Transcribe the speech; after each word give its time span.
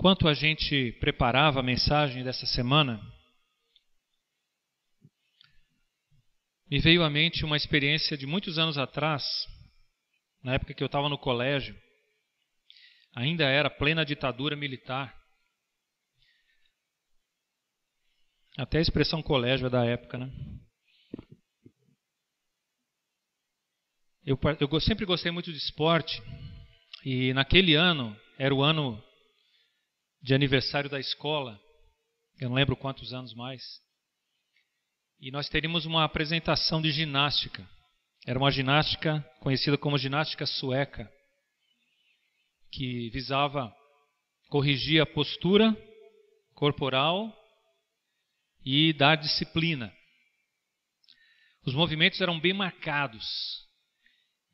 Enquanto 0.00 0.28
a 0.28 0.32
gente 0.32 0.92
preparava 1.00 1.58
a 1.58 1.62
mensagem 1.62 2.22
dessa 2.22 2.46
semana, 2.46 3.02
me 6.70 6.78
veio 6.78 7.02
à 7.02 7.10
mente 7.10 7.44
uma 7.44 7.56
experiência 7.56 8.16
de 8.16 8.24
muitos 8.24 8.60
anos 8.60 8.78
atrás, 8.78 9.24
na 10.40 10.54
época 10.54 10.72
que 10.72 10.84
eu 10.84 10.86
estava 10.86 11.08
no 11.08 11.18
colégio. 11.18 11.76
Ainda 13.12 13.42
era 13.42 13.68
plena 13.68 14.04
ditadura 14.04 14.54
militar. 14.54 15.12
Até 18.56 18.78
a 18.78 18.82
expressão 18.82 19.20
colégio 19.20 19.66
é 19.66 19.70
da 19.70 19.84
época, 19.84 20.16
né? 20.16 20.30
Eu, 24.24 24.38
eu 24.60 24.80
sempre 24.80 25.04
gostei 25.04 25.32
muito 25.32 25.50
de 25.50 25.58
esporte 25.58 26.22
e 27.04 27.32
naquele 27.32 27.74
ano, 27.74 28.16
era 28.38 28.54
o 28.54 28.62
ano 28.62 29.07
de 30.28 30.34
aniversário 30.34 30.90
da 30.90 31.00
escola, 31.00 31.58
eu 32.38 32.50
não 32.50 32.56
lembro 32.56 32.76
quantos 32.76 33.14
anos 33.14 33.32
mais, 33.32 33.62
e 35.18 35.30
nós 35.30 35.48
teríamos 35.48 35.86
uma 35.86 36.04
apresentação 36.04 36.82
de 36.82 36.90
ginástica. 36.90 37.66
Era 38.26 38.38
uma 38.38 38.50
ginástica 38.50 39.22
conhecida 39.40 39.78
como 39.78 39.96
ginástica 39.96 40.44
sueca, 40.44 41.10
que 42.70 43.08
visava 43.08 43.74
corrigir 44.50 45.00
a 45.00 45.06
postura 45.06 45.74
corporal 46.52 47.34
e 48.62 48.92
dar 48.92 49.16
disciplina. 49.16 49.90
Os 51.64 51.72
movimentos 51.72 52.20
eram 52.20 52.38
bem 52.38 52.52
marcados 52.52 53.26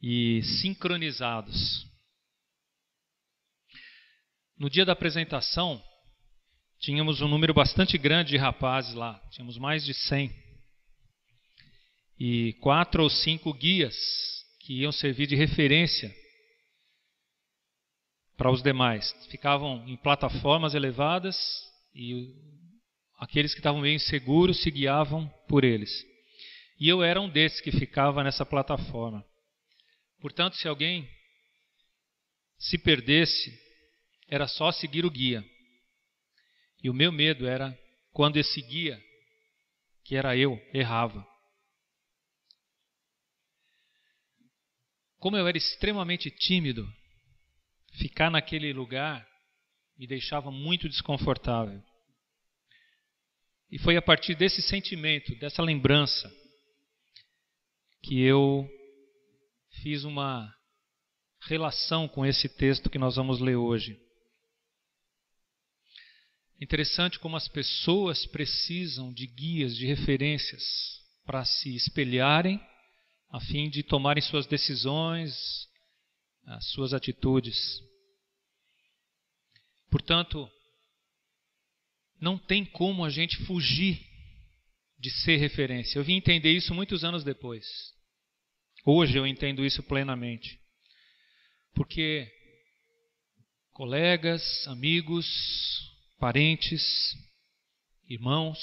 e 0.00 0.40
sincronizados. 0.62 1.84
No 4.56 4.70
dia 4.70 4.84
da 4.84 4.92
apresentação, 4.92 5.82
tínhamos 6.78 7.20
um 7.20 7.26
número 7.26 7.52
bastante 7.52 7.98
grande 7.98 8.30
de 8.30 8.36
rapazes 8.36 8.94
lá, 8.94 9.20
tínhamos 9.30 9.58
mais 9.58 9.84
de 9.84 9.92
100. 9.92 10.30
E 12.20 12.52
quatro 12.60 13.02
ou 13.02 13.10
cinco 13.10 13.52
guias 13.52 13.96
que 14.60 14.80
iam 14.80 14.92
servir 14.92 15.26
de 15.26 15.34
referência 15.34 16.14
para 18.36 18.50
os 18.50 18.62
demais. 18.62 19.12
Ficavam 19.28 19.84
em 19.88 19.96
plataformas 19.96 20.74
elevadas 20.74 21.36
e 21.92 22.32
aqueles 23.18 23.52
que 23.52 23.60
estavam 23.60 23.80
meio 23.80 23.96
inseguros 23.96 24.62
se 24.62 24.70
guiavam 24.70 25.28
por 25.48 25.64
eles. 25.64 25.90
E 26.78 26.88
eu 26.88 27.02
era 27.02 27.20
um 27.20 27.28
desses 27.28 27.60
que 27.60 27.72
ficava 27.72 28.22
nessa 28.22 28.46
plataforma. 28.46 29.24
Portanto, 30.20 30.56
se 30.56 30.68
alguém 30.68 31.08
se 32.58 32.78
perdesse, 32.78 33.63
era 34.28 34.46
só 34.48 34.72
seguir 34.72 35.04
o 35.04 35.10
guia. 35.10 35.44
E 36.82 36.90
o 36.90 36.94
meu 36.94 37.10
medo 37.10 37.46
era 37.46 37.78
quando 38.12 38.36
esse 38.36 38.60
guia, 38.62 39.02
que 40.04 40.16
era 40.16 40.36
eu, 40.36 40.60
errava. 40.72 41.26
Como 45.18 45.36
eu 45.36 45.48
era 45.48 45.56
extremamente 45.56 46.30
tímido, 46.30 46.86
ficar 47.94 48.30
naquele 48.30 48.72
lugar 48.72 49.26
me 49.96 50.06
deixava 50.06 50.50
muito 50.50 50.88
desconfortável. 50.88 51.82
E 53.70 53.78
foi 53.78 53.96
a 53.96 54.02
partir 54.02 54.34
desse 54.34 54.60
sentimento, 54.60 55.34
dessa 55.36 55.62
lembrança, 55.62 56.30
que 58.02 58.20
eu 58.20 58.68
fiz 59.82 60.04
uma 60.04 60.54
relação 61.42 62.06
com 62.06 62.24
esse 62.24 62.48
texto 62.48 62.90
que 62.90 62.98
nós 62.98 63.16
vamos 63.16 63.40
ler 63.40 63.56
hoje. 63.56 63.98
Interessante 66.64 67.18
como 67.18 67.36
as 67.36 67.46
pessoas 67.46 68.24
precisam 68.24 69.12
de 69.12 69.26
guias, 69.26 69.76
de 69.76 69.84
referências 69.84 70.62
para 71.26 71.44
se 71.44 71.76
espelharem, 71.76 72.58
a 73.30 73.38
fim 73.38 73.68
de 73.68 73.82
tomarem 73.82 74.22
suas 74.22 74.46
decisões, 74.46 75.36
as 76.46 76.64
suas 76.70 76.94
atitudes. 76.94 77.82
Portanto, 79.90 80.50
não 82.18 82.38
tem 82.38 82.64
como 82.64 83.04
a 83.04 83.10
gente 83.10 83.36
fugir 83.44 84.00
de 84.98 85.10
ser 85.10 85.36
referência. 85.36 85.98
Eu 85.98 86.04
vim 86.04 86.14
entender 86.14 86.50
isso 86.50 86.72
muitos 86.72 87.04
anos 87.04 87.22
depois. 87.22 87.66
Hoje 88.86 89.18
eu 89.18 89.26
entendo 89.26 89.66
isso 89.66 89.82
plenamente. 89.82 90.58
Porque 91.74 92.26
colegas, 93.70 94.66
amigos, 94.66 95.92
parentes, 96.24 96.82
irmãos, 98.08 98.58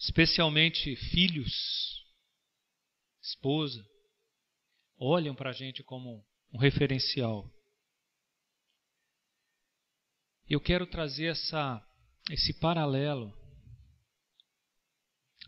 especialmente 0.00 0.96
filhos, 0.96 2.04
esposa, 3.22 3.88
olham 4.98 5.32
para 5.32 5.50
a 5.50 5.52
gente 5.52 5.80
como 5.84 6.26
um 6.52 6.58
referencial. 6.58 7.48
Eu 10.48 10.60
quero 10.60 10.88
trazer 10.88 11.26
essa, 11.26 11.80
esse 12.32 12.58
paralelo 12.58 13.32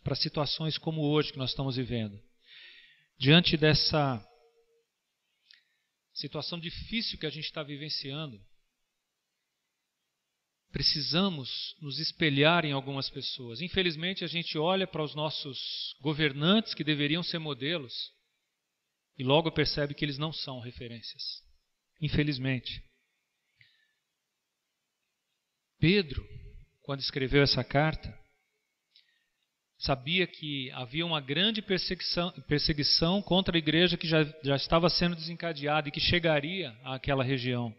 para 0.04 0.14
situações 0.14 0.78
como 0.78 1.02
hoje 1.02 1.32
que 1.32 1.38
nós 1.38 1.50
estamos 1.50 1.74
vivendo. 1.74 2.16
Diante 3.18 3.56
dessa 3.56 4.24
situação 6.14 6.60
difícil 6.60 7.18
que 7.18 7.26
a 7.26 7.30
gente 7.30 7.46
está 7.46 7.64
vivenciando, 7.64 8.40
precisamos 10.76 11.74
nos 11.80 11.98
espelhar 11.98 12.66
em 12.66 12.72
algumas 12.72 13.08
pessoas. 13.08 13.62
Infelizmente, 13.62 14.22
a 14.24 14.26
gente 14.26 14.58
olha 14.58 14.86
para 14.86 15.02
os 15.02 15.14
nossos 15.14 15.96
governantes 16.02 16.74
que 16.74 16.84
deveriam 16.84 17.22
ser 17.22 17.38
modelos 17.38 18.12
e 19.16 19.24
logo 19.24 19.50
percebe 19.50 19.94
que 19.94 20.04
eles 20.04 20.18
não 20.18 20.34
são 20.34 20.60
referências. 20.60 21.42
Infelizmente. 21.98 22.84
Pedro, 25.80 26.22
quando 26.82 27.00
escreveu 27.00 27.42
essa 27.42 27.64
carta, 27.64 28.14
sabia 29.78 30.26
que 30.26 30.70
havia 30.72 31.06
uma 31.06 31.22
grande 31.22 31.62
perseguição, 31.62 32.30
perseguição 32.46 33.22
contra 33.22 33.56
a 33.56 33.58
igreja 33.58 33.96
que 33.96 34.06
já, 34.06 34.24
já 34.44 34.56
estava 34.56 34.90
sendo 34.90 35.16
desencadeada 35.16 35.88
e 35.88 35.90
que 35.90 36.00
chegaria 36.00 36.78
àquela 36.84 37.24
região 37.24 37.74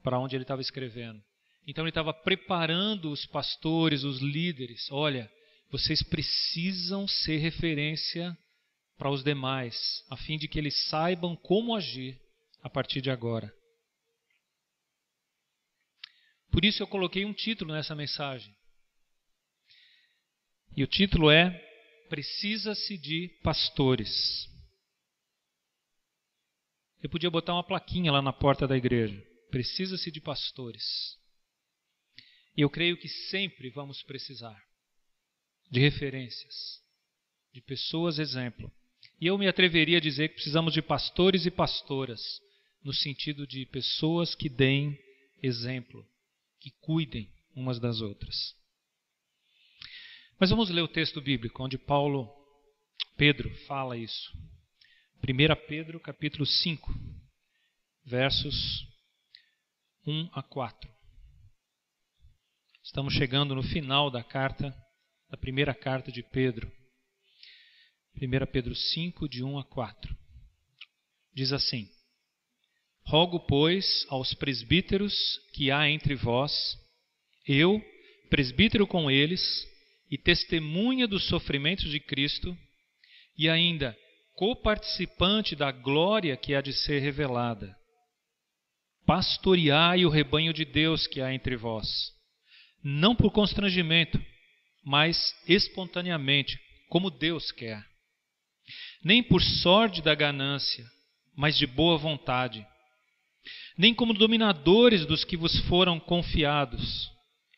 para 0.00 0.16
onde 0.16 0.36
ele 0.36 0.44
estava 0.44 0.60
escrevendo. 0.60 1.20
Então 1.70 1.84
ele 1.84 1.90
estava 1.90 2.12
preparando 2.12 3.12
os 3.12 3.24
pastores, 3.24 4.02
os 4.02 4.18
líderes. 4.18 4.90
Olha, 4.90 5.32
vocês 5.70 6.02
precisam 6.02 7.06
ser 7.06 7.36
referência 7.36 8.36
para 8.98 9.08
os 9.08 9.22
demais, 9.22 10.04
a 10.10 10.16
fim 10.16 10.36
de 10.36 10.48
que 10.48 10.58
eles 10.58 10.88
saibam 10.88 11.36
como 11.36 11.76
agir 11.76 12.20
a 12.60 12.68
partir 12.68 13.00
de 13.00 13.08
agora. 13.08 13.54
Por 16.50 16.64
isso 16.64 16.82
eu 16.82 16.88
coloquei 16.88 17.24
um 17.24 17.32
título 17.32 17.72
nessa 17.72 17.94
mensagem. 17.94 18.52
E 20.76 20.82
o 20.82 20.88
título 20.88 21.30
é 21.30 21.50
Precisa-se 22.08 22.98
de 22.98 23.28
pastores. 23.44 24.50
Eu 27.00 27.08
podia 27.08 27.30
botar 27.30 27.54
uma 27.54 27.62
plaquinha 27.62 28.10
lá 28.10 28.20
na 28.20 28.32
porta 28.32 28.66
da 28.66 28.76
igreja. 28.76 29.24
Precisa-se 29.52 30.10
de 30.10 30.20
pastores. 30.20 31.19
E 32.56 32.62
eu 32.62 32.70
creio 32.70 32.96
que 32.96 33.08
sempre 33.08 33.70
vamos 33.70 34.02
precisar 34.02 34.60
de 35.70 35.80
referências, 35.80 36.82
de 37.52 37.60
pessoas 37.60 38.18
exemplo. 38.18 38.70
E 39.20 39.26
eu 39.26 39.38
me 39.38 39.46
atreveria 39.46 39.98
a 39.98 40.00
dizer 40.00 40.28
que 40.28 40.34
precisamos 40.34 40.74
de 40.74 40.82
pastores 40.82 41.46
e 41.46 41.50
pastoras, 41.50 42.20
no 42.82 42.92
sentido 42.92 43.46
de 43.46 43.66
pessoas 43.66 44.34
que 44.34 44.48
deem 44.48 44.98
exemplo, 45.42 46.06
que 46.58 46.70
cuidem 46.80 47.32
umas 47.54 47.78
das 47.78 48.00
outras. 48.00 48.54
Mas 50.38 50.50
vamos 50.50 50.70
ler 50.70 50.82
o 50.82 50.88
texto 50.88 51.20
bíblico 51.20 51.62
onde 51.62 51.76
Paulo, 51.76 52.28
Pedro, 53.16 53.54
fala 53.66 53.96
isso. 53.96 54.32
1 55.22 55.66
Pedro 55.68 56.00
capítulo 56.00 56.46
5, 56.46 56.92
versos 58.06 58.86
1 60.06 60.30
a 60.32 60.42
4. 60.42 60.99
Estamos 62.90 63.14
chegando 63.14 63.54
no 63.54 63.62
final 63.62 64.10
da 64.10 64.20
carta, 64.20 64.74
da 65.30 65.36
primeira 65.36 65.72
carta 65.72 66.10
de 66.10 66.24
Pedro. 66.24 66.68
1 68.20 68.46
Pedro 68.50 68.74
5, 68.74 69.28
de 69.28 69.44
1 69.44 69.60
a 69.60 69.64
4. 69.64 70.12
Diz 71.32 71.52
assim: 71.52 71.86
Rogo, 73.06 73.46
pois, 73.46 74.04
aos 74.08 74.34
presbíteros 74.34 75.14
que 75.54 75.70
há 75.70 75.88
entre 75.88 76.16
vós, 76.16 76.52
eu, 77.46 77.80
presbítero 78.28 78.88
com 78.88 79.08
eles, 79.08 79.40
e 80.10 80.18
testemunha 80.18 81.06
dos 81.06 81.28
sofrimentos 81.28 81.88
de 81.92 82.00
Cristo, 82.00 82.58
e 83.38 83.48
ainda 83.48 83.96
coparticipante 84.34 85.54
da 85.54 85.70
glória 85.70 86.36
que 86.36 86.56
há 86.56 86.60
de 86.60 86.72
ser 86.72 86.98
revelada 86.98 87.72
pastoreai 89.06 90.04
o 90.04 90.08
rebanho 90.08 90.52
de 90.52 90.64
Deus 90.64 91.06
que 91.06 91.20
há 91.20 91.32
entre 91.32 91.56
vós, 91.56 91.88
não 92.82 93.14
por 93.14 93.30
constrangimento, 93.30 94.20
mas 94.84 95.34
espontaneamente, 95.46 96.58
como 96.88 97.10
Deus 97.10 97.52
quer, 97.52 97.84
nem 99.04 99.22
por 99.22 99.42
sorte 99.42 100.02
da 100.02 100.14
ganância, 100.14 100.84
mas 101.36 101.56
de 101.56 101.66
boa 101.66 101.96
vontade, 101.98 102.66
nem 103.76 103.94
como 103.94 104.12
dominadores 104.12 105.06
dos 105.06 105.24
que 105.24 105.36
vos 105.36 105.58
foram 105.60 105.98
confiados, 105.98 107.10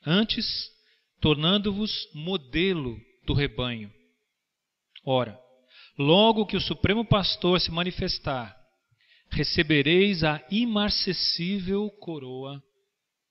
antes 0.07 0.71
tornando-vos 1.21 2.09
modelo 2.15 2.99
do 3.25 3.33
rebanho. 3.33 3.93
Ora, 5.05 5.39
logo 5.99 6.47
que 6.47 6.57
o 6.57 6.61
Supremo 6.61 7.05
Pastor 7.05 7.61
se 7.61 7.71
manifestar, 7.71 8.57
recebereis 9.31 10.23
a 10.23 10.45
imarcessível 10.51 11.91
coroa 12.01 12.63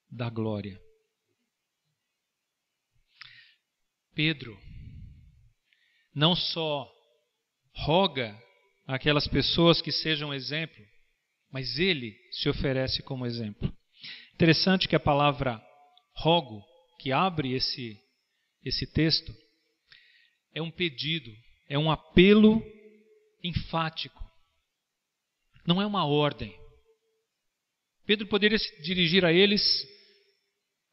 da 0.09 0.29
glória. 0.29 0.79
Pedro 4.13 4.58
não 6.13 6.36
só 6.36 6.92
roga 7.74 8.38
aquelas 8.86 9.28
pessoas 9.28 9.81
que 9.81 9.92
sejam 9.92 10.34
exemplo, 10.34 10.84
mas 11.52 11.80
ele 11.80 12.16
se 12.31 12.50
oferece 12.50 13.02
como 13.02 13.25
exemplo. 13.25 13.72
Interessante 14.34 14.88
que 14.88 14.96
a 14.96 15.00
palavra 15.00 15.62
rogo, 16.16 16.63
que 17.00 17.12
abre 17.12 17.54
esse, 17.54 17.98
esse 18.63 18.86
texto, 18.92 19.34
é 20.54 20.62
um 20.62 20.72
pedido, 20.72 21.31
é 21.69 21.78
um 21.78 21.90
apelo 21.90 22.62
enfático. 23.44 24.22
Não 25.66 25.81
é 25.81 25.86
uma 25.86 26.06
ordem. 26.06 26.54
Pedro 28.06 28.28
poderia 28.28 28.58
se 28.58 28.81
dirigir 28.81 29.24
a 29.24 29.31
eles 29.31 29.88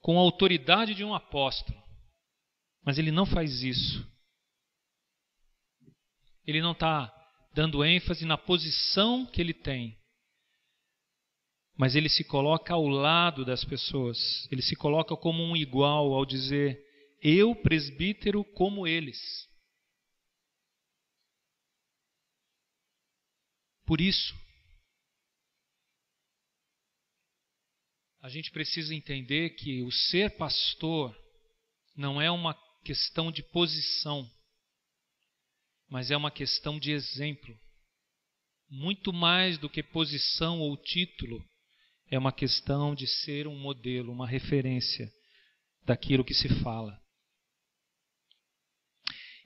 com 0.00 0.16
a 0.18 0.20
autoridade 0.20 0.94
de 0.94 1.04
um 1.04 1.14
apóstolo, 1.14 1.82
mas 2.84 2.98
ele 2.98 3.10
não 3.10 3.26
faz 3.26 3.62
isso. 3.62 4.06
Ele 6.46 6.60
não 6.60 6.72
está 6.72 7.12
dando 7.54 7.84
ênfase 7.84 8.24
na 8.24 8.38
posição 8.38 9.26
que 9.26 9.40
ele 9.40 9.52
tem, 9.52 9.98
mas 11.76 11.94
ele 11.94 12.08
se 12.08 12.24
coloca 12.24 12.74
ao 12.74 12.88
lado 12.88 13.44
das 13.44 13.64
pessoas, 13.64 14.18
ele 14.50 14.62
se 14.62 14.74
coloca 14.74 15.16
como 15.16 15.42
um 15.44 15.56
igual 15.56 16.12
ao 16.12 16.26
dizer: 16.26 16.82
Eu, 17.22 17.54
presbítero, 17.54 18.44
como 18.44 18.86
eles. 18.86 19.18
Por 23.86 24.00
isso, 24.00 24.34
a 28.20 28.28
gente 28.28 28.50
precisa 28.50 28.94
entender 28.94 29.50
que 29.50 29.82
o 29.82 29.90
ser 29.90 30.36
pastor 30.36 31.16
não 31.96 32.20
é 32.20 32.30
uma 32.30 32.54
questão 32.88 33.30
de 33.30 33.42
posição, 33.42 34.26
mas 35.90 36.10
é 36.10 36.16
uma 36.16 36.30
questão 36.30 36.78
de 36.78 36.90
exemplo. 36.90 37.54
Muito 38.70 39.12
mais 39.12 39.58
do 39.58 39.68
que 39.68 39.82
posição 39.82 40.58
ou 40.60 40.74
título, 40.74 41.44
é 42.10 42.18
uma 42.18 42.32
questão 42.32 42.94
de 42.94 43.06
ser 43.06 43.46
um 43.46 43.58
modelo, 43.58 44.10
uma 44.10 44.26
referência 44.26 45.06
daquilo 45.84 46.24
que 46.24 46.32
se 46.32 46.48
fala. 46.62 46.98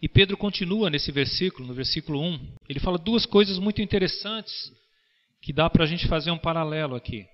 E 0.00 0.08
Pedro 0.08 0.36
continua 0.36 0.88
nesse 0.88 1.10
versículo, 1.10 1.66
no 1.66 1.74
versículo 1.74 2.22
1, 2.22 2.54
ele 2.68 2.78
fala 2.78 2.96
duas 2.96 3.26
coisas 3.26 3.58
muito 3.58 3.82
interessantes 3.82 4.54
que 5.40 5.52
dá 5.52 5.68
para 5.68 5.82
a 5.82 5.86
gente 5.88 6.06
fazer 6.06 6.30
um 6.30 6.38
paralelo 6.38 6.94
aqui. 6.94 7.26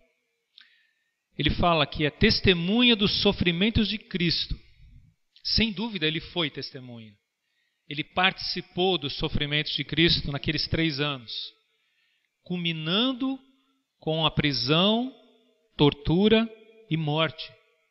Ele 1.37 1.51
fala 1.51 1.87
que 1.87 2.07
é 2.07 2.11
testemunha 2.11 2.97
dos 2.97 3.21
sofrimentos 3.21 3.87
de 3.89 3.99
Cristo. 3.99 4.59
Sem 5.45 5.73
dúvida, 5.73 6.07
ele 6.07 6.21
foi 6.21 6.51
testemunha. 6.51 7.15
Ele 7.89 8.05
participou 8.05 8.99
dos 8.99 9.17
sofrimentos 9.17 9.73
de 9.73 9.85
Cristo 9.85 10.31
naqueles 10.31 10.69
três 10.69 11.01
anos, 11.01 11.33
culminando 12.43 13.39
com 13.99 14.27
a 14.27 14.31
prisão, 14.31 15.15
tortura 15.77 16.49
e 16.91 16.97
morte 16.97 17.51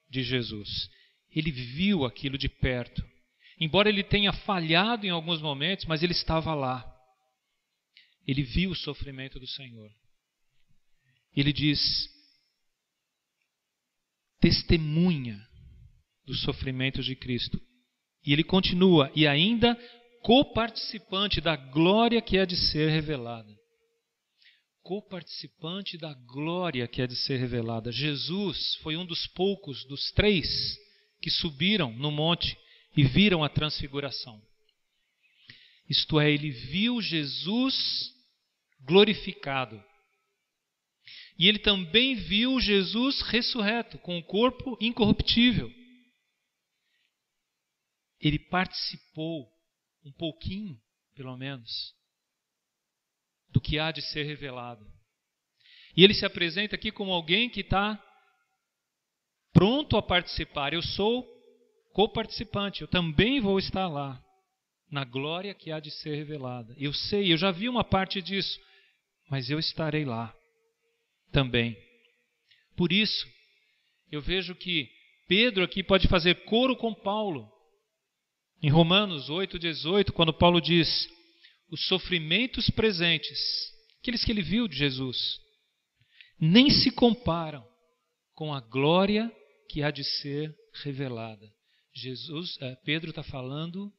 de 0.09 0.23
Jesus. 0.23 0.89
Ele 1.31 1.51
viu 1.51 2.05
aquilo 2.05 2.37
de 2.37 2.47
perto. 2.47 3.03
Embora 3.59 3.89
ele 3.89 4.03
tenha 4.03 4.31
falhado 4.31 5.05
em 5.05 5.09
alguns 5.09 5.41
momentos, 5.41 5.85
mas 5.85 6.03
ele 6.03 6.13
estava 6.13 6.53
lá. 6.53 6.85
Ele 8.25 8.43
viu 8.43 8.71
o 8.71 8.75
sofrimento 8.75 9.39
do 9.39 9.47
Senhor. 9.47 9.89
Ele 11.35 11.51
diz: 11.51 12.07
testemunha 14.39 15.46
dos 16.27 16.41
sofrimentos 16.41 17.05
de 17.05 17.15
Cristo. 17.15 17.59
E 18.25 18.33
ele 18.33 18.43
continua: 18.43 19.09
e 19.15 19.25
ainda 19.25 19.75
coparticipante 20.21 21.39
da 21.39 21.55
glória 21.55 22.21
que 22.21 22.37
há 22.37 22.45
de 22.45 22.57
ser 22.57 22.89
revelada. 22.89 23.55
Coparticipante 24.83 25.97
da 25.97 26.13
glória 26.13 26.87
que 26.87 27.01
há 27.01 27.07
de 27.07 27.15
ser 27.15 27.37
revelada. 27.37 27.91
Jesus 27.91 28.75
foi 28.83 28.97
um 28.97 29.05
dos 29.05 29.25
poucos, 29.27 29.85
dos 29.85 30.11
três, 30.11 30.77
que 31.21 31.29
subiram 31.29 31.93
no 31.93 32.11
monte 32.11 32.57
e 32.95 33.03
viram 33.03 33.43
a 33.43 33.49
transfiguração. 33.49 34.41
Isto 35.89 36.19
é, 36.19 36.29
ele 36.31 36.51
viu 36.51 37.01
Jesus 37.01 38.13
glorificado. 38.81 39.81
E 41.39 41.47
ele 41.47 41.59
também 41.59 42.15
viu 42.15 42.59
Jesus 42.59 43.21
ressurreto, 43.21 43.97
com 43.99 44.17
o 44.17 44.23
corpo 44.23 44.77
incorruptível. 44.81 45.71
Ele 48.19 48.39
participou 48.39 49.47
um 50.05 50.11
pouquinho, 50.11 50.79
pelo 51.15 51.35
menos, 51.37 51.93
do 53.49 53.61
que 53.61 53.79
há 53.79 53.91
de 53.91 54.01
ser 54.01 54.23
revelado. 54.23 54.85
E 55.95 56.03
ele 56.03 56.13
se 56.13 56.25
apresenta 56.25 56.75
aqui 56.75 56.91
como 56.91 57.11
alguém 57.11 57.49
que 57.49 57.61
está 57.61 58.01
pronto 59.51 59.97
a 59.97 60.01
participar. 60.01 60.73
Eu 60.73 60.81
sou 60.81 61.27
co-participante, 61.93 62.81
eu 62.81 62.87
também 62.87 63.39
vou 63.39 63.57
estar 63.57 63.87
lá, 63.87 64.23
na 64.91 65.03
glória 65.03 65.55
que 65.55 65.71
há 65.71 65.79
de 65.79 65.89
ser 65.89 66.15
revelada. 66.15 66.75
Eu 66.77 66.93
sei, 66.93 67.33
eu 67.33 67.37
já 67.37 67.51
vi 67.51 67.67
uma 67.67 67.83
parte 67.83 68.21
disso, 68.21 68.59
mas 69.29 69.49
eu 69.49 69.57
estarei 69.57 70.05
lá 70.05 70.33
também. 71.31 71.75
Por 72.75 72.91
isso, 72.93 73.27
eu 74.11 74.21
vejo 74.21 74.53
que 74.53 74.89
Pedro 75.27 75.63
aqui 75.63 75.83
pode 75.83 76.07
fazer 76.07 76.45
coro 76.45 76.75
com 76.75 76.93
Paulo. 76.93 77.51
Em 78.61 78.69
Romanos 78.69 79.29
8,18, 79.29 80.11
quando 80.11 80.33
Paulo 80.33 80.59
diz: 80.59 81.07
os 81.69 81.85
sofrimentos 81.87 82.69
presentes, 82.69 83.39
aqueles 83.99 84.23
que 84.23 84.31
ele 84.31 84.41
viu 84.41 84.67
de 84.67 84.75
Jesus, 84.75 85.39
nem 86.39 86.69
se 86.69 86.91
comparam 86.91 87.65
com 88.33 88.53
a 88.53 88.59
glória 88.59 89.31
que 89.69 89.83
há 89.83 89.91
de 89.91 90.03
ser 90.03 90.55
revelada. 90.83 91.51
Jesus, 91.93 92.57
eh, 92.61 92.75
Pedro 92.83 93.09
está 93.09 93.23
falando 93.23 93.91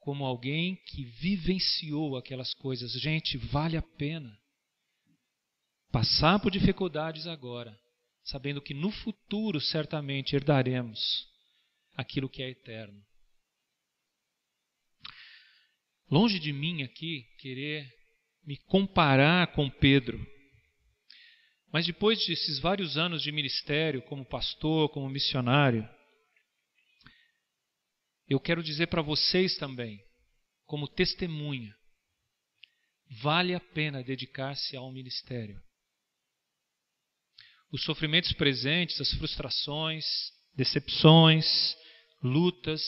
como 0.00 0.24
alguém 0.24 0.76
que 0.86 1.04
vivenciou 1.04 2.16
aquelas 2.16 2.54
coisas. 2.54 2.92
Gente, 2.92 3.36
vale 3.36 3.76
a 3.76 3.82
pena 3.82 4.38
passar 5.90 6.38
por 6.38 6.50
dificuldades 6.50 7.26
agora, 7.26 7.76
sabendo 8.24 8.62
que 8.62 8.72
no 8.72 8.90
futuro 8.90 9.60
certamente 9.60 10.36
herdaremos 10.36 11.26
aquilo 11.96 12.28
que 12.28 12.42
é 12.42 12.50
eterno. 12.50 13.02
Longe 16.10 16.38
de 16.38 16.52
mim 16.52 16.82
aqui 16.82 17.24
querer 17.38 17.90
me 18.44 18.56
comparar 18.56 19.48
com 19.52 19.68
Pedro. 19.68 20.24
Mas 21.72 21.84
depois 21.84 22.24
desses 22.26 22.60
vários 22.60 22.96
anos 22.96 23.22
de 23.22 23.32
ministério, 23.32 24.00
como 24.02 24.24
pastor, 24.24 24.88
como 24.90 25.08
missionário, 25.08 25.86
eu 28.28 28.40
quero 28.40 28.62
dizer 28.62 28.86
para 28.86 29.02
vocês 29.02 29.56
também, 29.56 30.00
como 30.64 30.88
testemunha, 30.88 31.74
vale 33.20 33.54
a 33.54 33.60
pena 33.60 34.02
dedicar-se 34.02 34.76
ao 34.76 34.92
ministério. 34.92 35.60
Os 37.72 37.82
sofrimentos 37.82 38.32
presentes, 38.32 39.00
as 39.00 39.12
frustrações, 39.14 40.04
decepções, 40.54 41.76
lutas, 42.22 42.82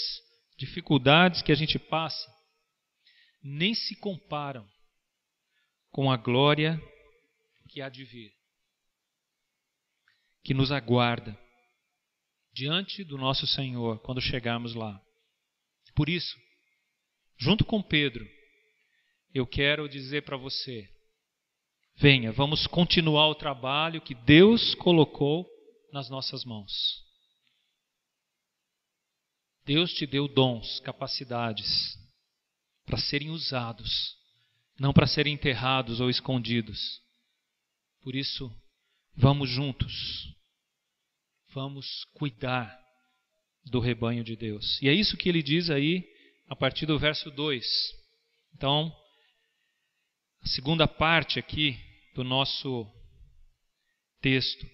dificuldades 0.57 1.43
que 1.43 1.53
a 1.53 1.55
gente 1.55 1.79
passa, 1.79 2.38
nem 3.43 3.75
se 3.75 3.95
comparam 3.97 4.69
com 5.91 6.11
a 6.11 6.17
glória 6.17 6.81
que 7.69 7.81
há 7.81 7.89
de 7.89 8.05
vir, 8.05 8.33
que 10.43 10.55
nos 10.55 10.73
aguarda 10.73 11.39
diante 12.53 13.05
do 13.05 13.17
nosso 13.17 13.47
Senhor 13.47 14.01
quando 14.01 14.21
chegarmos 14.21 14.75
lá. 14.75 15.01
Por 15.95 16.09
isso, 16.09 16.37
junto 17.37 17.65
com 17.65 17.83
Pedro, 17.83 18.27
eu 19.35 19.47
quero 19.47 19.89
dizer 19.89 20.23
para 20.23 20.37
você: 20.37 20.89
Venha, 21.97 22.33
vamos 22.33 22.67
continuar 22.67 23.29
o 23.29 23.35
trabalho 23.35 24.01
que 24.01 24.15
Deus 24.15 24.75
colocou 24.77 25.47
nas 25.93 26.09
nossas 26.09 26.45
mãos. 26.45 26.73
Deus 29.65 29.93
te 29.93 30.07
deu 30.07 30.27
dons, 30.27 30.81
capacidades 30.81 31.99
para 32.89 32.99
serem 32.99 33.29
usados, 33.29 34.17
não 34.81 34.95
para 34.95 35.07
serem 35.07 35.35
enterrados 35.35 36.01
ou 36.01 36.09
escondidos. 36.09 37.03
Por 38.01 38.17
isso, 38.17 38.51
vamos 39.15 39.51
juntos, 39.51 40.35
vamos 41.53 42.07
cuidar 42.15 42.75
do 43.67 43.79
rebanho 43.79 44.25
de 44.25 44.35
Deus. 44.35 44.81
E 44.81 44.89
é 44.89 44.95
isso 44.95 45.19
que 45.19 45.29
ele 45.29 45.43
diz 45.43 45.69
aí 45.69 46.03
a 46.49 46.57
partir 46.57 46.87
do 46.87 46.99
verso 46.99 47.31
2. 47.31 47.67
Então, 48.55 48.91
a 50.41 50.47
segunda 50.47 50.89
parte 50.89 51.39
aqui 51.39 51.79
do 52.15 52.25
nosso 52.25 52.91
texto, 54.23 54.67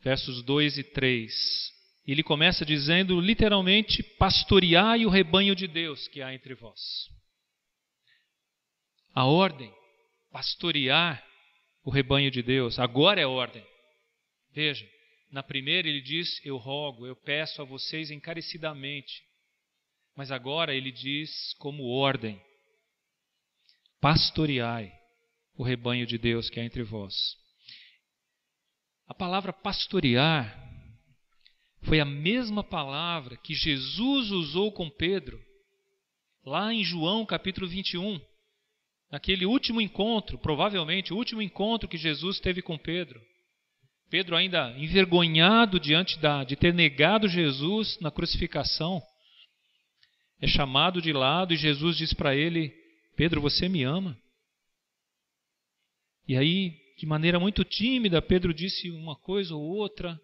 versos 0.00 0.42
2 0.44 0.78
e 0.78 0.84
3. 0.84 1.79
Ele 2.06 2.22
começa 2.22 2.64
dizendo 2.64 3.20
literalmente: 3.20 4.02
pastoreai 4.02 5.04
o 5.06 5.10
rebanho 5.10 5.54
de 5.54 5.66
Deus 5.66 6.08
que 6.08 6.22
há 6.22 6.34
entre 6.34 6.54
vós. 6.54 6.80
A 9.14 9.24
ordem, 9.24 9.72
pastorear 10.30 11.24
o 11.84 11.90
rebanho 11.90 12.30
de 12.30 12.42
Deus, 12.42 12.78
agora 12.78 13.20
é 13.20 13.26
ordem. 13.26 13.64
Veja, 14.52 14.88
na 15.30 15.42
primeira 15.42 15.88
ele 15.88 16.00
diz: 16.00 16.44
Eu 16.44 16.56
rogo, 16.56 17.06
eu 17.06 17.16
peço 17.16 17.62
a 17.62 17.64
vocês 17.64 18.10
encarecidamente. 18.10 19.22
Mas 20.16 20.30
agora 20.30 20.74
ele 20.74 20.90
diz 20.90 21.54
como 21.54 21.84
ordem: 21.84 22.40
Pastoreai 24.00 24.92
o 25.54 25.62
rebanho 25.62 26.06
de 26.06 26.18
Deus 26.18 26.48
que 26.48 26.58
há 26.58 26.64
entre 26.64 26.82
vós. 26.82 27.14
A 29.06 29.14
palavra 29.14 29.52
pastorear 29.52 30.69
foi 31.82 32.00
a 32.00 32.04
mesma 32.04 32.62
palavra 32.62 33.36
que 33.36 33.54
Jesus 33.54 34.30
usou 34.30 34.72
com 34.72 34.90
Pedro, 34.90 35.40
lá 36.44 36.72
em 36.72 36.84
João 36.84 37.24
capítulo 37.24 37.66
21, 37.66 38.20
naquele 39.10 39.46
último 39.46 39.80
encontro, 39.80 40.38
provavelmente 40.38 41.12
o 41.12 41.16
último 41.16 41.42
encontro 41.42 41.88
que 41.88 41.96
Jesus 41.96 42.38
teve 42.40 42.62
com 42.62 42.78
Pedro. 42.78 43.20
Pedro, 44.10 44.36
ainda 44.36 44.76
envergonhado 44.76 45.78
diante 45.78 46.18
da, 46.18 46.42
de 46.42 46.56
ter 46.56 46.74
negado 46.74 47.28
Jesus 47.28 47.98
na 48.00 48.10
crucificação, 48.10 49.00
é 50.40 50.46
chamado 50.46 51.00
de 51.00 51.12
lado 51.12 51.54
e 51.54 51.56
Jesus 51.56 51.96
diz 51.96 52.12
para 52.12 52.34
ele: 52.34 52.74
Pedro, 53.16 53.40
você 53.40 53.68
me 53.68 53.84
ama? 53.84 54.18
E 56.26 56.36
aí, 56.36 56.76
de 56.98 57.06
maneira 57.06 57.38
muito 57.38 57.64
tímida, 57.64 58.22
Pedro 58.22 58.54
disse 58.54 58.90
uma 58.90 59.16
coisa 59.16 59.54
ou 59.54 59.62
outra. 59.62 60.20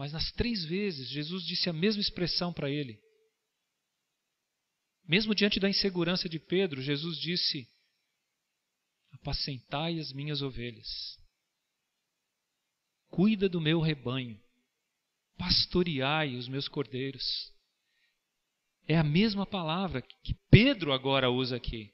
Mas 0.00 0.14
nas 0.14 0.32
três 0.32 0.64
vezes, 0.64 1.10
Jesus 1.10 1.44
disse 1.44 1.68
a 1.68 1.74
mesma 1.74 2.00
expressão 2.00 2.54
para 2.54 2.70
ele. 2.70 2.98
Mesmo 5.06 5.34
diante 5.34 5.60
da 5.60 5.68
insegurança 5.68 6.26
de 6.26 6.38
Pedro, 6.38 6.80
Jesus 6.80 7.18
disse: 7.18 7.68
apacentai 9.12 9.98
as 9.98 10.10
minhas 10.10 10.40
ovelhas. 10.40 10.88
Cuida 13.10 13.46
do 13.46 13.60
meu 13.60 13.78
rebanho. 13.78 14.40
Pastoreai 15.36 16.34
os 16.34 16.48
meus 16.48 16.66
cordeiros. 16.66 17.52
É 18.88 18.96
a 18.96 19.04
mesma 19.04 19.44
palavra 19.44 20.00
que 20.00 20.34
Pedro 20.50 20.94
agora 20.94 21.30
usa 21.30 21.56
aqui. 21.56 21.92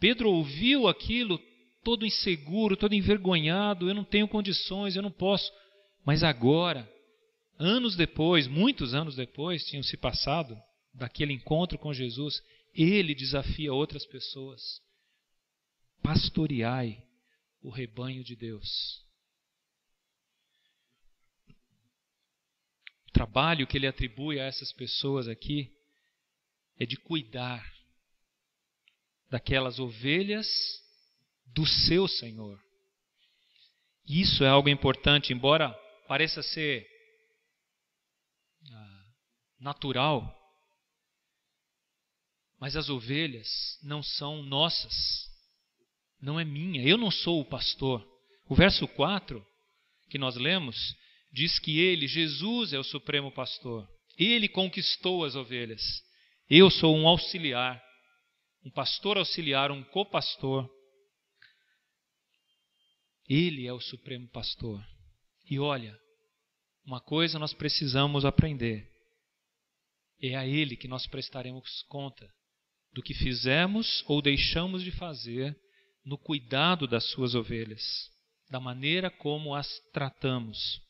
Pedro 0.00 0.30
ouviu 0.30 0.88
aquilo 0.88 1.38
todo 1.84 2.06
inseguro, 2.06 2.74
todo 2.74 2.94
envergonhado, 2.94 3.86
eu 3.86 3.94
não 3.94 4.04
tenho 4.04 4.26
condições, 4.26 4.96
eu 4.96 5.02
não 5.02 5.12
posso. 5.12 5.52
Mas 6.06 6.22
agora, 6.22 6.90
anos 7.58 7.96
depois, 7.96 8.46
muitos 8.46 8.94
anos 8.94 9.16
depois, 9.16 9.64
tinham 9.64 9.82
se 9.82 9.96
passado 9.96 10.56
daquele 10.94 11.32
encontro 11.32 11.78
com 11.78 11.92
Jesus, 11.92 12.42
ele 12.74 13.14
desafia 13.14 13.72
outras 13.72 14.06
pessoas 14.06 14.80
pastoreai 16.02 17.02
o 17.60 17.70
rebanho 17.70 18.24
de 18.24 18.34
Deus. 18.34 19.04
O 23.08 23.12
trabalho 23.12 23.66
que 23.66 23.76
ele 23.76 23.86
atribui 23.86 24.40
a 24.40 24.44
essas 24.44 24.72
pessoas 24.72 25.28
aqui 25.28 25.70
é 26.78 26.86
de 26.86 26.96
cuidar 26.96 27.62
daquelas 29.28 29.78
ovelhas 29.78 30.46
do 31.46 31.66
seu 31.66 32.06
Senhor. 32.08 32.58
Isso 34.06 34.44
é 34.44 34.48
algo 34.48 34.68
importante, 34.68 35.32
embora 35.32 35.70
pareça 36.06 36.42
ser 36.42 36.86
natural, 39.60 40.34
mas 42.60 42.76
as 42.76 42.88
ovelhas 42.88 43.48
não 43.82 44.02
são 44.02 44.42
nossas 44.42 45.28
não 46.20 46.38
é 46.38 46.44
minha, 46.44 46.82
eu 46.82 46.98
não 46.98 47.10
sou 47.10 47.40
o 47.40 47.44
pastor. 47.44 48.06
O 48.48 48.54
verso 48.54 48.86
4 48.88 49.44
que 50.10 50.18
nós 50.18 50.36
lemos 50.36 50.96
diz 51.32 51.58
que 51.58 51.78
ele, 51.78 52.08
Jesus, 52.08 52.72
é 52.72 52.78
o 52.78 52.84
supremo 52.84 53.30
pastor. 53.30 53.88
Ele 54.16 54.48
conquistou 54.48 55.24
as 55.24 55.36
ovelhas. 55.36 55.82
Eu 56.50 56.70
sou 56.70 56.96
um 56.96 57.06
auxiliar, 57.06 57.80
um 58.64 58.70
pastor 58.70 59.18
auxiliar, 59.18 59.70
um 59.70 59.84
copastor. 59.84 60.68
Ele 63.28 63.66
é 63.66 63.72
o 63.72 63.80
supremo 63.80 64.26
pastor. 64.28 64.82
E 65.48 65.58
olha, 65.58 65.96
uma 66.84 67.00
coisa 67.00 67.38
nós 67.38 67.52
precisamos 67.52 68.24
aprender: 68.24 68.90
é 70.20 70.34
a 70.34 70.46
Ele 70.46 70.76
que 70.76 70.88
nós 70.88 71.06
prestaremos 71.06 71.82
conta 71.88 72.28
do 72.92 73.02
que 73.02 73.14
fizemos 73.14 74.02
ou 74.06 74.20
deixamos 74.20 74.82
de 74.82 74.90
fazer 74.90 75.56
no 76.04 76.18
cuidado 76.18 76.86
das 76.86 77.04
suas 77.10 77.34
ovelhas, 77.34 78.10
da 78.50 78.58
maneira 78.58 79.10
como 79.10 79.54
as 79.54 79.68
tratamos. 79.92 80.80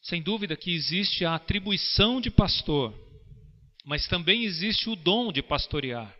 Sem 0.00 0.22
dúvida 0.22 0.56
que 0.56 0.74
existe 0.74 1.24
a 1.24 1.34
atribuição 1.34 2.20
de 2.20 2.30
pastor, 2.30 2.92
mas 3.84 4.08
também 4.08 4.44
existe 4.44 4.88
o 4.88 4.96
dom 4.96 5.32
de 5.32 5.42
pastorear, 5.42 6.16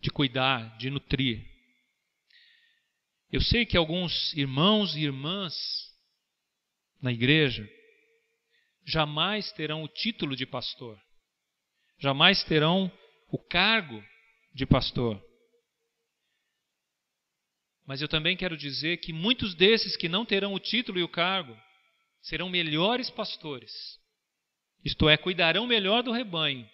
de 0.00 0.10
cuidar, 0.10 0.76
de 0.78 0.90
nutrir. 0.90 1.44
Eu 3.30 3.40
sei 3.40 3.66
que 3.66 3.76
alguns 3.76 4.32
irmãos 4.34 4.96
e 4.96 5.00
irmãs 5.00 5.54
na 7.00 7.12
igreja 7.12 7.68
jamais 8.86 9.50
terão 9.52 9.82
o 9.82 9.88
título 9.88 10.36
de 10.36 10.46
pastor, 10.46 10.98
jamais 11.98 12.42
terão 12.44 12.90
o 13.28 13.38
cargo 13.38 14.02
de 14.54 14.64
pastor. 14.64 15.22
Mas 17.84 18.00
eu 18.00 18.08
também 18.08 18.36
quero 18.36 18.56
dizer 18.56 18.98
que 18.98 19.12
muitos 19.12 19.54
desses 19.54 19.96
que 19.96 20.08
não 20.08 20.24
terão 20.24 20.54
o 20.54 20.60
título 20.60 20.98
e 20.98 21.02
o 21.02 21.08
cargo 21.08 21.56
serão 22.22 22.48
melhores 22.48 23.10
pastores, 23.10 23.72
isto 24.84 25.08
é, 25.08 25.16
cuidarão 25.16 25.66
melhor 25.66 26.02
do 26.02 26.12
rebanho 26.12 26.68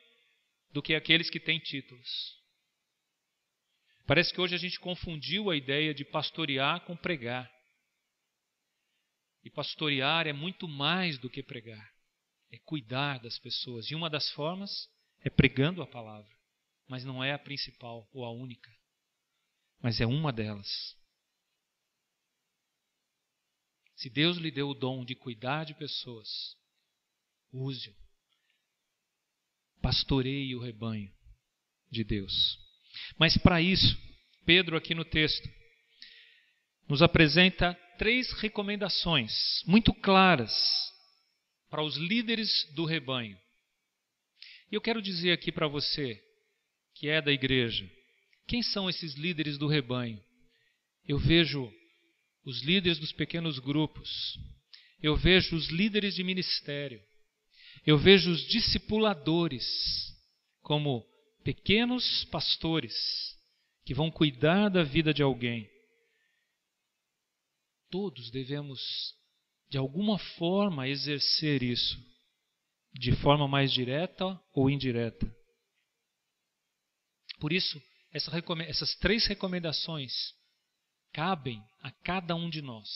do 0.73 0.83
que 0.83 0.95
aqueles 0.95 1.31
que 1.31 1.41
têm 1.41 1.59
títulos. 1.59 2.09
Parece 4.07 4.33
que 4.33 4.41
hoje 4.41 4.55
a 4.55 4.59
gente 4.59 4.81
confundiu 4.81 5.51
a 5.51 5.57
ideia 5.57 5.95
de 5.95 6.05
pastorear 6.05 6.81
com 6.83 6.97
pregar. 6.97 7.51
E 9.45 9.51
pastorear 9.51 10.27
é 10.27 10.33
muito 10.33 10.69
mais 10.69 11.19
do 11.19 11.29
que 11.29 11.43
pregar, 11.43 11.92
é 12.53 12.59
cuidar 12.59 13.19
das 13.19 13.39
pessoas. 13.39 13.91
E 13.91 13.95
uma 13.95 14.09
das 14.09 14.31
formas 14.31 14.89
é 15.25 15.31
pregando 15.31 15.83
a 15.83 15.87
palavra 15.87 16.33
mas 16.93 17.07
não 17.07 17.25
é 17.25 17.33
a 17.33 17.39
principal 17.39 18.07
ou 18.13 18.23
a 18.23 18.31
única, 18.31 18.71
mas 19.81 19.99
é 19.99 20.07
uma 20.07 20.31
delas. 20.31 20.95
Se 23.97 24.11
Deus 24.11 24.37
lhe 24.37 24.51
deu 24.51 24.69
o 24.69 24.75
dom 24.75 25.03
de 25.03 25.15
cuidar 25.15 25.65
de 25.65 25.73
pessoas, 25.73 26.29
use-o. 27.51 27.95
Pastoreie 29.81 30.55
o 30.55 30.61
rebanho 30.61 31.11
de 31.91 32.05
Deus. 32.05 32.59
Mas 33.19 33.39
para 33.39 33.63
isso, 33.63 33.99
Pedro, 34.45 34.77
aqui 34.77 34.95
no 34.95 35.05
texto, 35.07 35.49
nos 36.87 37.01
apresenta 37.01 37.75
três 37.97 38.31
recomendações 38.33 39.33
muito 39.67 39.95
claras 39.95 40.53
para 41.73 41.83
os 41.83 41.97
líderes 41.97 42.71
do 42.75 42.85
rebanho. 42.85 43.35
E 44.71 44.75
eu 44.75 44.81
quero 44.83 45.01
dizer 45.01 45.33
aqui 45.33 45.51
para 45.51 45.67
você, 45.67 46.23
que 46.95 47.09
é 47.09 47.23
da 47.23 47.33
igreja. 47.33 47.91
Quem 48.47 48.63
são 48.63 48.91
esses 48.91 49.15
líderes 49.15 49.57
do 49.57 49.67
rebanho? 49.67 50.23
Eu 51.09 51.19
vejo 51.19 51.73
os 52.45 52.61
líderes 52.61 52.99
dos 52.99 53.11
pequenos 53.11 53.59
grupos, 53.59 54.39
eu 55.03 55.17
vejo 55.17 55.57
os 55.57 55.69
líderes 55.71 56.15
de 56.15 56.23
ministério, 56.23 57.03
eu 57.87 57.97
vejo 57.97 58.31
os 58.31 58.47
discipuladores, 58.49 59.65
como 60.61 61.03
pequenos 61.43 62.27
pastores 62.27 62.95
que 63.87 63.95
vão 63.95 64.11
cuidar 64.11 64.69
da 64.69 64.83
vida 64.83 65.15
de 65.15 65.23
alguém. 65.23 65.67
Todos 67.91 68.31
devemos, 68.31 68.79
de 69.73 69.79
alguma 69.79 70.19
forma, 70.19 70.87
exercer 70.87 71.63
isso, 71.63 71.99
de 72.93 73.11
forma 73.23 73.49
mais 73.49 73.73
direta 73.73 74.39
ou 74.53 74.69
indireta. 74.69 75.27
Por 77.41 77.55
isso, 77.55 77.83
essa, 78.13 78.31
essas 78.69 78.95
três 78.97 79.25
recomendações 79.25 80.13
cabem 81.11 81.59
a 81.81 81.91
cada 81.91 82.35
um 82.35 82.51
de 82.51 82.61
nós. 82.61 82.87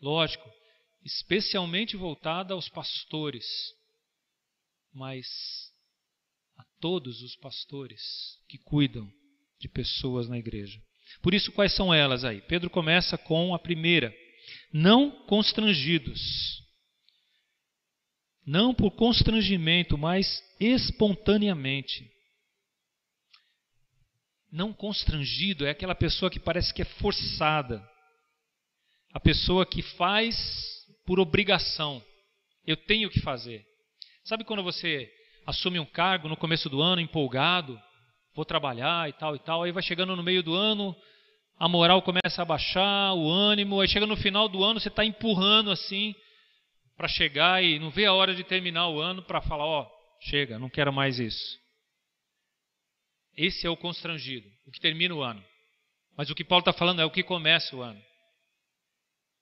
Lógico, 0.00 0.50
especialmente 1.04 1.94
voltada 1.94 2.54
aos 2.54 2.70
pastores, 2.70 3.44
mas 4.94 5.26
a 6.56 6.64
todos 6.80 7.20
os 7.20 7.36
pastores 7.36 8.00
que 8.48 8.56
cuidam 8.56 9.12
de 9.60 9.68
pessoas 9.68 10.26
na 10.26 10.38
igreja. 10.38 10.82
Por 11.20 11.34
isso, 11.34 11.52
quais 11.52 11.76
são 11.76 11.92
elas 11.92 12.24
aí? 12.24 12.40
Pedro 12.40 12.70
começa 12.70 13.18
com 13.18 13.54
a 13.54 13.58
primeira: 13.58 14.10
não 14.72 15.10
constrangidos. 15.26 16.62
Não 18.44 18.74
por 18.74 18.90
constrangimento, 18.92 19.96
mas 19.96 20.42
espontaneamente. 20.58 22.10
Não 24.50 24.72
constrangido 24.72 25.64
é 25.64 25.70
aquela 25.70 25.94
pessoa 25.94 26.30
que 26.30 26.40
parece 26.40 26.74
que 26.74 26.82
é 26.82 26.84
forçada. 26.84 27.82
A 29.12 29.20
pessoa 29.20 29.64
que 29.64 29.82
faz 29.82 30.36
por 31.06 31.20
obrigação. 31.20 32.02
Eu 32.66 32.76
tenho 32.76 33.10
que 33.10 33.20
fazer. 33.20 33.64
Sabe 34.24 34.44
quando 34.44 34.62
você 34.62 35.10
assume 35.46 35.78
um 35.78 35.86
cargo 35.86 36.28
no 36.28 36.36
começo 36.36 36.68
do 36.68 36.80
ano, 36.80 37.00
empolgado, 37.00 37.80
vou 38.34 38.44
trabalhar 38.44 39.08
e 39.08 39.12
tal 39.12 39.34
e 39.34 39.38
tal, 39.38 39.62
aí 39.62 39.72
vai 39.72 39.82
chegando 39.82 40.14
no 40.14 40.22
meio 40.22 40.42
do 40.42 40.54
ano, 40.54 40.94
a 41.62 41.68
moral 41.68 42.02
começa 42.02 42.42
a 42.42 42.44
baixar, 42.44 43.14
o 43.14 43.30
ânimo, 43.30 43.80
aí 43.80 43.86
chega 43.86 44.04
no 44.04 44.16
final 44.16 44.48
do 44.48 44.64
ano, 44.64 44.80
você 44.80 44.88
está 44.88 45.04
empurrando 45.04 45.70
assim 45.70 46.12
para 46.96 47.06
chegar 47.06 47.62
e 47.62 47.78
não 47.78 47.88
vê 47.88 48.04
a 48.04 48.12
hora 48.12 48.34
de 48.34 48.42
terminar 48.42 48.88
o 48.88 49.00
ano 49.00 49.22
para 49.22 49.40
falar, 49.40 49.64
ó, 49.64 49.82
oh, 49.82 50.24
chega, 50.28 50.58
não 50.58 50.68
quero 50.68 50.92
mais 50.92 51.20
isso. 51.20 51.60
Esse 53.36 53.64
é 53.64 53.70
o 53.70 53.76
constrangido, 53.76 54.50
o 54.66 54.72
que 54.72 54.80
termina 54.80 55.14
o 55.14 55.22
ano. 55.22 55.40
Mas 56.16 56.30
o 56.30 56.34
que 56.34 56.42
Paulo 56.42 56.62
está 56.62 56.72
falando 56.72 57.00
é 57.00 57.04
o 57.04 57.12
que 57.12 57.22
começa 57.22 57.76
o 57.76 57.80
ano. 57.80 58.02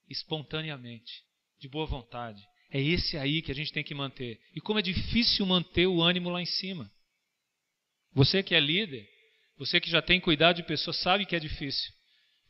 Espontaneamente, 0.06 1.22
de 1.58 1.70
boa 1.70 1.86
vontade. 1.86 2.42
É 2.70 2.82
esse 2.82 3.16
aí 3.16 3.40
que 3.40 3.50
a 3.50 3.54
gente 3.54 3.72
tem 3.72 3.82
que 3.82 3.94
manter. 3.94 4.38
E 4.54 4.60
como 4.60 4.78
é 4.78 4.82
difícil 4.82 5.46
manter 5.46 5.86
o 5.86 6.02
ânimo 6.02 6.28
lá 6.28 6.42
em 6.42 6.46
cima. 6.46 6.92
Você 8.12 8.42
que 8.42 8.54
é 8.54 8.60
líder, 8.60 9.08
você 9.56 9.80
que 9.80 9.88
já 9.88 10.02
tem 10.02 10.20
cuidado 10.20 10.56
de 10.56 10.64
pessoas, 10.64 11.00
sabe 11.00 11.24
que 11.24 11.34
é 11.34 11.40
difícil. 11.40 11.98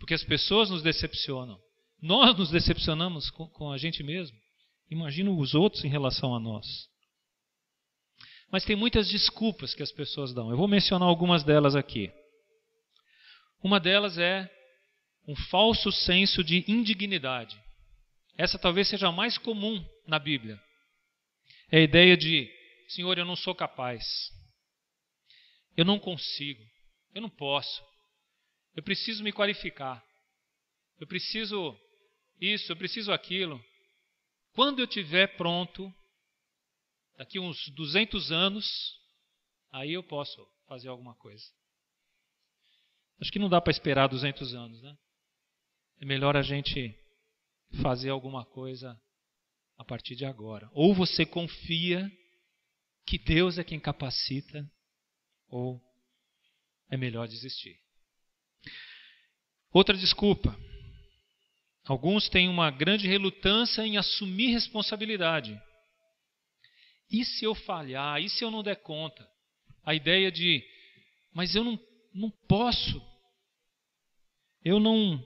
Porque 0.00 0.14
as 0.14 0.25
pessoas 0.25 0.71
nos 0.71 0.83
decepcionam. 0.83 1.61
Nós 2.02 2.37
nos 2.37 2.50
decepcionamos 2.50 3.30
com, 3.30 3.47
com 3.50 3.71
a 3.71 3.76
gente 3.76 4.02
mesmo. 4.02 4.37
Imagina 4.90 5.30
os 5.30 5.54
outros 5.54 5.85
em 5.85 5.88
relação 5.88 6.35
a 6.35 6.40
nós. 6.40 6.66
Mas 8.50 8.64
tem 8.64 8.75
muitas 8.75 9.09
desculpas 9.09 9.75
que 9.75 9.83
as 9.83 9.92
pessoas 9.92 10.35
dão. 10.35 10.50
Eu 10.50 10.57
vou 10.57 10.66
mencionar 10.66 11.07
algumas 11.07 11.45
delas 11.45 11.76
aqui. 11.76 12.11
Uma 13.62 13.78
delas 13.78 14.19
é 14.19 14.50
um 15.28 15.37
falso 15.37 15.92
senso 15.92 16.42
de 16.42 16.64
indignidade. 16.66 17.61
Essa 18.37 18.59
talvez 18.59 18.88
seja 18.88 19.09
a 19.09 19.12
mais 19.12 19.37
comum 19.37 19.85
na 20.07 20.19
Bíblia. 20.19 20.59
É 21.71 21.78
a 21.78 21.83
ideia 21.83 22.16
de: 22.16 22.50
Senhor, 22.88 23.19
eu 23.19 23.25
não 23.25 23.37
sou 23.37 23.54
capaz. 23.54 24.02
Eu 25.76 25.84
não 25.84 25.99
consigo. 25.99 26.63
Eu 27.15 27.21
não 27.21 27.28
posso. 27.28 27.89
Eu 28.75 28.83
preciso 28.83 29.23
me 29.23 29.33
qualificar. 29.33 30.04
Eu 30.99 31.06
preciso 31.06 31.76
isso, 32.41 32.71
eu 32.71 32.76
preciso 32.76 33.13
aquilo. 33.13 33.63
Quando 34.52 34.80
eu 34.80 34.85
estiver 34.85 35.37
pronto, 35.37 35.93
daqui 37.17 37.39
uns 37.39 37.69
200 37.71 38.33
anos, 38.33 38.67
aí 39.73 39.93
eu 39.93 40.02
posso 40.02 40.47
fazer 40.67 40.89
alguma 40.89 41.15
coisa. 41.17 41.45
Acho 43.21 43.30
que 43.30 43.39
não 43.39 43.49
dá 43.49 43.61
para 43.61 43.71
esperar 43.71 44.09
200 44.09 44.54
anos, 44.54 44.83
né? 44.83 44.97
É 46.00 46.04
melhor 46.06 46.37
a 46.37 46.43
gente 46.43 46.95
fazer 47.83 48.09
alguma 48.09 48.45
coisa 48.45 48.99
a 49.76 49.85
partir 49.85 50.17
de 50.17 50.25
agora. 50.25 50.69
Ou 50.73 50.95
você 50.95 51.26
confia 51.26 52.11
que 53.06 53.19
Deus 53.19 53.59
é 53.59 53.65
quem 53.65 53.78
capacita, 53.78 54.65
ou 55.49 55.80
é 56.89 56.97
melhor 56.97 57.28
desistir. 57.28 57.78
Outra 59.73 59.97
desculpa. 59.97 60.56
Alguns 61.85 62.28
têm 62.28 62.49
uma 62.49 62.71
grande 62.71 63.06
relutância 63.06 63.83
em 63.83 63.97
assumir 63.97 64.52
responsabilidade. 64.52 65.61
E 67.11 67.25
se 67.25 67.45
eu 67.45 67.54
falhar? 67.54 68.21
E 68.21 68.28
se 68.28 68.45
eu 68.45 68.50
não 68.50 68.63
der 68.63 68.76
conta? 68.76 69.28
A 69.85 69.95
ideia 69.95 70.30
de, 70.30 70.63
mas 71.33 71.54
eu 71.54 71.65
não, 71.65 71.80
não 72.15 72.30
posso. 72.49 73.02
Eu 74.65 74.78
não. 74.78 75.25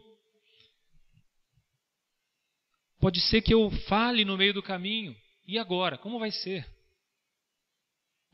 Pode 3.00 3.20
ser 3.20 3.42
que 3.42 3.52
eu 3.52 3.70
fale 3.88 4.24
no 4.24 4.36
meio 4.36 4.54
do 4.54 4.62
caminho. 4.62 5.14
E 5.46 5.58
agora? 5.58 5.98
Como 5.98 6.18
vai 6.18 6.30
ser? 6.30 6.66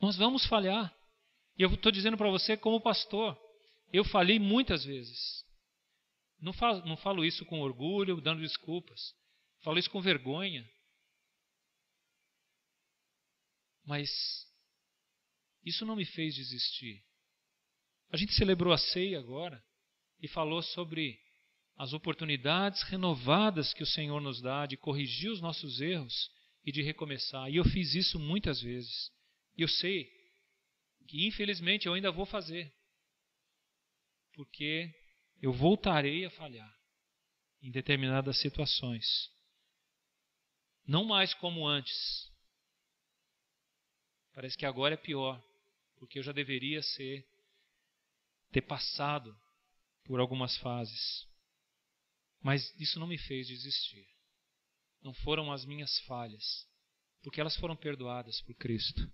Nós 0.00 0.16
vamos 0.16 0.46
falhar. 0.46 0.94
E 1.58 1.62
eu 1.62 1.72
estou 1.74 1.90
dizendo 1.90 2.16
para 2.16 2.30
você, 2.30 2.56
como 2.56 2.80
pastor, 2.80 3.36
eu 3.92 4.04
falhei 4.04 4.38
muitas 4.38 4.84
vezes. 4.84 5.44
Não 6.40 6.52
falo, 6.52 6.84
não 6.86 6.96
falo 6.96 7.24
isso 7.24 7.44
com 7.44 7.60
orgulho, 7.60 8.20
dando 8.20 8.40
desculpas. 8.40 9.14
Falo 9.62 9.78
isso 9.78 9.90
com 9.90 10.00
vergonha. 10.00 10.66
Mas 13.84 14.10
isso 15.64 15.84
não 15.84 15.96
me 15.96 16.04
fez 16.04 16.34
desistir. 16.34 17.04
A 18.10 18.16
gente 18.16 18.32
celebrou 18.34 18.72
a 18.72 18.78
ceia 18.78 19.18
agora 19.18 19.62
e 20.20 20.28
falou 20.28 20.62
sobre 20.62 21.18
as 21.76 21.92
oportunidades 21.92 22.82
renovadas 22.82 23.72
que 23.72 23.82
o 23.82 23.86
Senhor 23.86 24.20
nos 24.20 24.40
dá 24.40 24.66
de 24.66 24.76
corrigir 24.76 25.30
os 25.30 25.40
nossos 25.40 25.80
erros 25.80 26.30
e 26.64 26.72
de 26.72 26.82
recomeçar. 26.82 27.50
E 27.50 27.56
eu 27.56 27.64
fiz 27.64 27.94
isso 27.94 28.18
muitas 28.18 28.60
vezes. 28.60 29.10
E 29.56 29.62
eu 29.62 29.68
sei 29.68 30.10
que 31.06 31.26
infelizmente 31.26 31.86
eu 31.86 31.94
ainda 31.94 32.10
vou 32.10 32.26
fazer. 32.26 32.72
Porque 34.34 34.92
eu 35.40 35.52
voltarei 35.52 36.24
a 36.24 36.30
falhar 36.30 36.74
em 37.62 37.70
determinadas 37.70 38.38
situações. 38.40 39.30
Não 40.86 41.04
mais 41.04 41.34
como 41.34 41.66
antes, 41.66 42.30
Parece 44.34 44.56
que 44.56 44.64
agora 44.64 44.94
é 44.94 44.96
pior, 44.96 45.42
porque 45.98 46.18
eu 46.18 46.22
já 46.22 46.32
deveria 46.32 46.82
ser 46.82 47.26
ter 48.50 48.62
passado 48.62 49.36
por 50.04 50.18
algumas 50.18 50.56
fases. 50.58 51.28
Mas 52.42 52.74
isso 52.80 52.98
não 52.98 53.06
me 53.06 53.18
fez 53.18 53.48
desistir. 53.48 54.06
Não 55.02 55.12
foram 55.12 55.52
as 55.52 55.64
minhas 55.64 55.98
falhas, 56.00 56.66
porque 57.22 57.40
elas 57.40 57.56
foram 57.56 57.76
perdoadas 57.76 58.40
por 58.42 58.54
Cristo. 58.54 59.12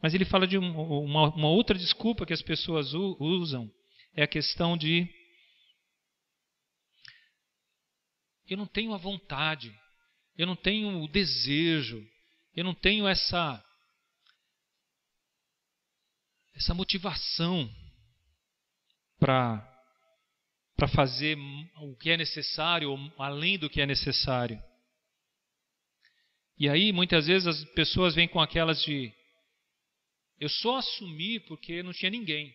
Mas 0.00 0.14
ele 0.14 0.24
fala 0.24 0.46
de 0.46 0.56
uma, 0.56 1.34
uma 1.34 1.48
outra 1.48 1.76
desculpa 1.78 2.24
que 2.24 2.32
as 2.32 2.42
pessoas 2.42 2.94
usam, 2.94 3.70
é 4.14 4.22
a 4.22 4.28
questão 4.28 4.76
de 4.76 5.08
eu 8.48 8.56
não 8.56 8.66
tenho 8.66 8.92
a 8.92 8.98
vontade, 8.98 9.72
eu 10.36 10.46
não 10.46 10.56
tenho 10.56 11.02
o 11.02 11.08
desejo, 11.08 12.04
eu 12.54 12.64
não 12.64 12.74
tenho 12.74 13.06
essa 13.06 13.64
essa 16.54 16.74
motivação 16.74 17.70
para 19.18 19.66
para 20.76 20.88
fazer 20.88 21.36
o 21.76 21.94
que 21.94 22.08
é 22.08 22.16
necessário, 22.16 22.90
ou 22.90 23.22
além 23.22 23.58
do 23.58 23.68
que 23.68 23.82
é 23.82 23.86
necessário. 23.86 24.58
E 26.58 26.70
aí, 26.70 26.90
muitas 26.90 27.26
vezes, 27.26 27.46
as 27.46 27.64
pessoas 27.74 28.14
vêm 28.14 28.26
com 28.26 28.40
aquelas 28.40 28.82
de 28.82 29.12
eu 30.38 30.48
só 30.48 30.78
assumi 30.78 31.38
porque 31.40 31.82
não 31.82 31.92
tinha 31.92 32.10
ninguém. 32.10 32.54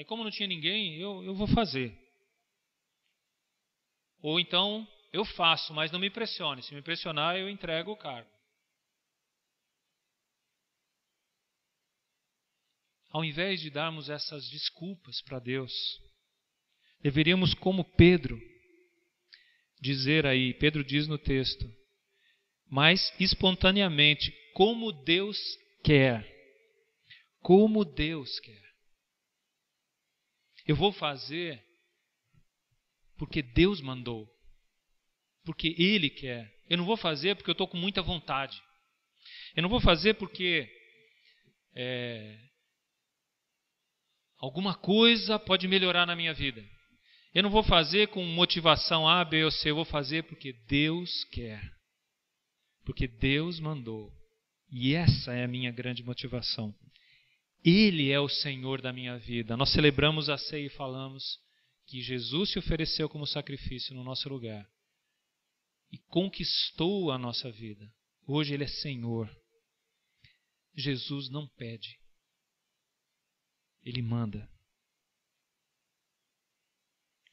Aí, 0.00 0.04
como 0.04 0.24
não 0.24 0.30
tinha 0.30 0.48
ninguém, 0.48 0.96
eu, 0.96 1.22
eu 1.22 1.34
vou 1.34 1.46
fazer. 1.46 1.96
Ou 4.22 4.40
então, 4.40 4.88
eu 5.12 5.24
faço, 5.24 5.72
mas 5.74 5.92
não 5.92 6.00
me 6.00 6.10
pressione. 6.10 6.62
Se 6.62 6.74
me 6.74 6.82
pressionar, 6.82 7.36
eu 7.36 7.48
entrego 7.48 7.92
o 7.92 7.96
cargo. 7.96 8.28
ao 13.10 13.24
invés 13.24 13.60
de 13.60 13.70
darmos 13.70 14.08
essas 14.08 14.48
desculpas 14.50 15.20
para 15.22 15.38
Deus, 15.38 15.72
deveríamos, 17.02 17.54
como 17.54 17.84
Pedro, 17.84 18.40
dizer 19.80 20.26
aí, 20.26 20.54
Pedro 20.54 20.84
diz 20.84 21.08
no 21.08 21.18
texto, 21.18 21.64
mas 22.68 23.12
espontaneamente, 23.18 24.32
como 24.54 24.92
Deus 24.92 25.36
quer, 25.82 26.24
como 27.40 27.84
Deus 27.84 28.38
quer. 28.40 28.69
Eu 30.70 30.76
vou 30.76 30.92
fazer 30.92 31.60
porque 33.18 33.42
Deus 33.42 33.80
mandou, 33.80 34.24
porque 35.44 35.74
Ele 35.76 36.08
quer. 36.08 36.48
Eu 36.68 36.78
não 36.78 36.84
vou 36.84 36.96
fazer 36.96 37.34
porque 37.34 37.50
eu 37.50 37.54
estou 37.54 37.66
com 37.66 37.76
muita 37.76 38.00
vontade. 38.00 38.56
Eu 39.56 39.64
não 39.64 39.68
vou 39.68 39.80
fazer 39.80 40.14
porque 40.14 40.70
é, 41.74 42.38
alguma 44.38 44.72
coisa 44.72 45.40
pode 45.40 45.66
melhorar 45.66 46.06
na 46.06 46.14
minha 46.14 46.32
vida. 46.32 46.64
Eu 47.34 47.42
não 47.42 47.50
vou 47.50 47.64
fazer 47.64 48.06
com 48.06 48.24
motivação 48.24 49.08
A, 49.08 49.24
B 49.24 49.42
ou 49.42 49.50
C. 49.50 49.70
Eu 49.70 49.74
vou 49.74 49.84
fazer 49.84 50.22
porque 50.22 50.52
Deus 50.68 51.24
quer. 51.32 51.60
Porque 52.84 53.08
Deus 53.08 53.58
mandou. 53.58 54.08
E 54.70 54.94
essa 54.94 55.32
é 55.32 55.42
a 55.42 55.48
minha 55.48 55.72
grande 55.72 56.04
motivação. 56.04 56.72
Ele 57.64 58.10
é 58.10 58.18
o 58.18 58.28
Senhor 58.28 58.80
da 58.80 58.92
minha 58.92 59.18
vida. 59.18 59.56
Nós 59.56 59.72
celebramos 59.72 60.28
a 60.28 60.38
ceia 60.38 60.66
e 60.66 60.70
falamos 60.70 61.38
que 61.86 62.00
Jesus 62.00 62.52
se 62.52 62.58
ofereceu 62.58 63.08
como 63.08 63.26
sacrifício 63.26 63.94
no 63.94 64.02
nosso 64.02 64.28
lugar 64.28 64.66
e 65.92 65.98
conquistou 66.08 67.10
a 67.10 67.18
nossa 67.18 67.50
vida. 67.50 67.90
Hoje 68.26 68.54
Ele 68.54 68.64
é 68.64 68.68
Senhor. 68.68 69.28
Jesus 70.74 71.28
não 71.28 71.48
pede, 71.48 71.98
Ele 73.82 74.00
manda. 74.00 74.48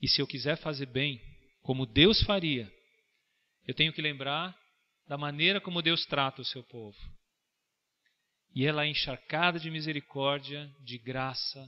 E 0.01 0.07
se 0.07 0.21
eu 0.21 0.27
quiser 0.27 0.57
fazer 0.57 0.87
bem, 0.87 1.21
como 1.61 1.85
Deus 1.85 2.21
faria, 2.23 2.71
eu 3.67 3.73
tenho 3.73 3.93
que 3.93 4.01
lembrar 4.01 4.57
da 5.07 5.17
maneira 5.17 5.61
como 5.61 5.81
Deus 5.81 6.05
trata 6.05 6.41
o 6.41 6.45
seu 6.45 6.63
povo. 6.63 6.97
E 8.53 8.65
ela 8.65 8.85
é 8.85 8.89
encharcada 8.89 9.59
de 9.59 9.69
misericórdia, 9.69 10.71
de 10.79 10.97
graça, 10.97 11.67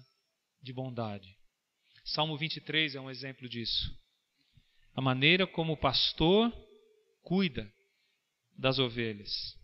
de 0.62 0.74
bondade. 0.74 1.38
Salmo 2.04 2.38
23 2.38 2.96
é 2.96 3.02
um 3.02 3.10
exemplo 3.10 3.48
disso. 3.48 3.96
A 4.96 5.02
maneira 5.02 5.46
como 5.46 5.74
o 5.74 5.78
pastor 5.78 6.52
cuida 7.22 7.72
das 8.58 8.80
ovelhas. 8.80 9.58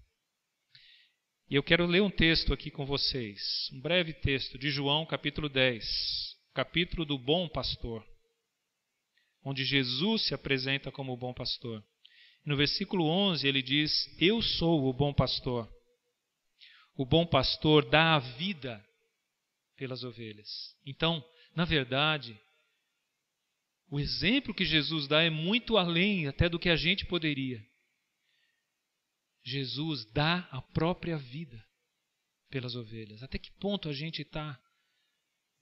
E 1.49 1.55
eu 1.55 1.63
quero 1.63 1.85
ler 1.85 2.01
um 2.01 2.09
texto 2.09 2.53
aqui 2.53 2.71
com 2.71 2.85
vocês, 2.85 3.69
um 3.73 3.79
breve 3.79 4.13
texto 4.13 4.57
de 4.57 4.69
João, 4.71 5.05
capítulo 5.05 5.47
10, 5.47 5.85
capítulo 6.53 7.05
do 7.05 7.19
bom 7.19 7.47
pastor, 7.47 8.03
onde 9.43 9.63
Jesus 9.63 10.23
se 10.27 10.33
apresenta 10.33 10.91
como 10.91 11.13
o 11.13 11.17
bom 11.17 11.33
pastor. 11.33 11.83
No 12.45 12.55
versículo 12.55 13.05
11 13.05 13.47
ele 13.47 13.61
diz: 13.61 13.91
Eu 14.19 14.41
sou 14.41 14.87
o 14.87 14.93
bom 14.93 15.13
pastor. 15.13 15.69
O 16.95 17.05
bom 17.05 17.25
pastor 17.25 17.89
dá 17.89 18.15
a 18.15 18.19
vida 18.19 18.83
pelas 19.75 20.03
ovelhas. 20.03 20.49
Então, 20.85 21.23
na 21.53 21.65
verdade, 21.65 22.39
o 23.89 23.99
exemplo 23.99 24.53
que 24.53 24.65
Jesus 24.65 25.07
dá 25.07 25.21
é 25.21 25.29
muito 25.29 25.77
além 25.77 26.27
até 26.27 26.49
do 26.49 26.59
que 26.59 26.69
a 26.69 26.75
gente 26.75 27.05
poderia. 27.05 27.63
Jesus 29.43 30.05
dá 30.11 30.39
a 30.51 30.61
própria 30.61 31.17
vida 31.17 31.63
pelas 32.49 32.75
ovelhas. 32.75 33.21
Até 33.21 33.37
que 33.37 33.51
ponto 33.59 33.89
a 33.89 33.93
gente 33.93 34.21
está 34.21 34.59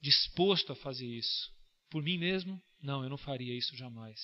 disposto 0.00 0.72
a 0.72 0.76
fazer 0.76 1.06
isso? 1.06 1.52
Por 1.90 2.02
mim 2.02 2.16
mesmo? 2.16 2.62
Não, 2.80 3.02
eu 3.02 3.10
não 3.10 3.18
faria 3.18 3.56
isso 3.56 3.76
jamais. 3.76 4.20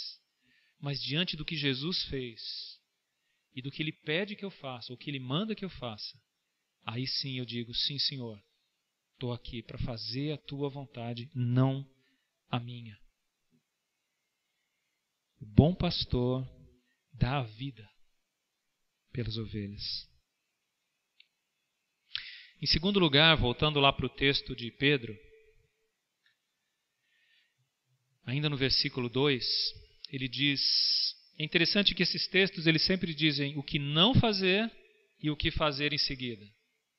Mas 0.78 1.00
diante 1.02 1.36
do 1.36 1.44
que 1.44 1.56
Jesus 1.56 2.04
fez 2.04 2.40
e 3.54 3.60
do 3.60 3.70
que 3.70 3.82
Ele 3.82 3.92
pede 3.92 4.36
que 4.36 4.44
eu 4.44 4.50
faça, 4.50 4.92
ou 4.92 4.96
que 4.96 5.10
Ele 5.10 5.20
manda 5.20 5.54
que 5.54 5.64
eu 5.64 5.70
faça, 5.70 6.18
Aí 6.84 7.06
sim 7.06 7.38
eu 7.38 7.44
digo: 7.44 7.74
sim, 7.74 7.98
Senhor, 7.98 8.42
estou 9.14 9.32
aqui 9.32 9.62
para 9.62 9.78
fazer 9.78 10.32
a 10.32 10.38
tua 10.38 10.68
vontade, 10.68 11.30
não 11.34 11.86
a 12.48 12.58
minha. 12.58 12.98
O 15.40 15.46
bom 15.46 15.74
pastor 15.74 16.46
dá 17.12 17.38
a 17.38 17.42
vida 17.42 17.88
pelas 19.12 19.36
ovelhas. 19.36 20.08
Em 22.62 22.66
segundo 22.66 22.98
lugar, 22.98 23.36
voltando 23.36 23.80
lá 23.80 23.92
para 23.92 24.06
o 24.06 24.10
texto 24.10 24.54
de 24.54 24.70
Pedro, 24.72 25.16
ainda 28.24 28.50
no 28.50 28.56
versículo 28.56 29.08
2, 29.08 29.44
ele 30.10 30.28
diz: 30.28 30.60
é 31.38 31.44
interessante 31.44 31.94
que 31.94 32.02
esses 32.02 32.26
textos 32.28 32.66
eles 32.66 32.84
sempre 32.84 33.14
dizem 33.14 33.56
o 33.56 33.62
que 33.62 33.78
não 33.78 34.14
fazer 34.14 34.70
e 35.22 35.30
o 35.30 35.36
que 35.36 35.50
fazer 35.50 35.92
em 35.92 35.98
seguida 35.98 36.46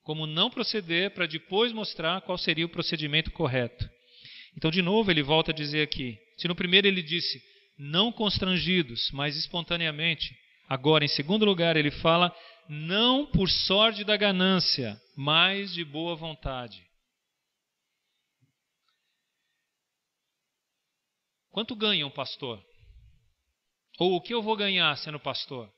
como 0.03 0.25
não 0.25 0.49
proceder 0.49 1.11
para 1.11 1.25
depois 1.25 1.71
mostrar 1.71 2.21
qual 2.21 2.37
seria 2.37 2.65
o 2.65 2.69
procedimento 2.69 3.31
correto. 3.31 3.89
Então, 4.57 4.71
de 4.71 4.81
novo, 4.81 5.11
ele 5.11 5.23
volta 5.23 5.51
a 5.51 5.55
dizer 5.55 5.81
aqui: 5.81 6.17
se 6.37 6.47
no 6.47 6.55
primeiro 6.55 6.87
ele 6.87 7.01
disse 7.01 7.41
não 7.77 8.11
constrangidos, 8.11 9.09
mas 9.11 9.35
espontaneamente, 9.35 10.35
agora, 10.67 11.03
em 11.05 11.07
segundo 11.07 11.45
lugar, 11.45 11.75
ele 11.75 11.91
fala 11.91 12.35
não 12.69 13.25
por 13.25 13.49
sorte 13.49 14.03
da 14.03 14.15
ganância, 14.15 14.99
mas 15.15 15.73
de 15.73 15.83
boa 15.83 16.15
vontade. 16.15 16.85
Quanto 21.49 21.75
ganha 21.75 22.07
um 22.07 22.11
pastor? 22.11 22.63
Ou 23.99 24.15
o 24.15 24.21
que 24.21 24.33
eu 24.33 24.41
vou 24.41 24.55
ganhar 24.55 24.95
sendo 24.97 25.19
pastor? 25.19 25.69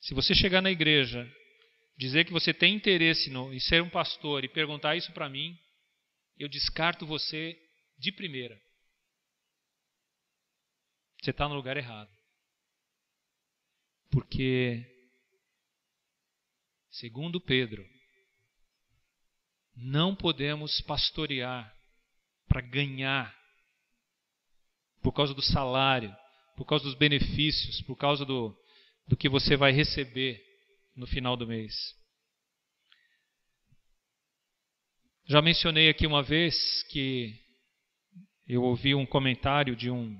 Se 0.00 0.12
você 0.12 0.34
chegar 0.34 0.60
na 0.60 0.70
igreja 0.70 1.30
dizer 1.98 2.24
que 2.24 2.32
você 2.32 2.54
tem 2.54 2.76
interesse 2.76 3.28
no, 3.28 3.52
em 3.52 3.58
ser 3.58 3.82
um 3.82 3.90
pastor 3.90 4.44
e 4.44 4.48
perguntar 4.48 4.96
isso 4.96 5.12
para 5.12 5.28
mim, 5.28 5.58
eu 6.38 6.48
descarto 6.48 7.04
você 7.04 7.58
de 7.98 8.12
primeira. 8.12 8.58
Você 11.20 11.32
está 11.32 11.48
no 11.48 11.56
lugar 11.56 11.76
errado. 11.76 12.08
Porque, 14.10 14.86
segundo 16.90 17.40
Pedro, 17.40 17.84
não 19.74 20.14
podemos 20.14 20.80
pastorear 20.82 21.74
para 22.46 22.60
ganhar 22.60 23.36
por 25.02 25.12
causa 25.12 25.34
do 25.34 25.42
salário, 25.42 26.14
por 26.56 26.64
causa 26.64 26.84
dos 26.84 26.94
benefícios, 26.94 27.82
por 27.82 27.96
causa 27.96 28.24
do, 28.24 28.56
do 29.08 29.16
que 29.16 29.28
você 29.28 29.56
vai 29.56 29.72
receber 29.72 30.47
no 30.98 31.06
final 31.06 31.36
do 31.36 31.46
mês. 31.46 31.72
Já 35.26 35.40
mencionei 35.40 35.88
aqui 35.88 36.06
uma 36.06 36.24
vez 36.24 36.82
que 36.90 37.34
eu 38.48 38.64
ouvi 38.64 38.94
um 38.94 39.06
comentário 39.06 39.76
de 39.76 39.90
um, 39.90 40.18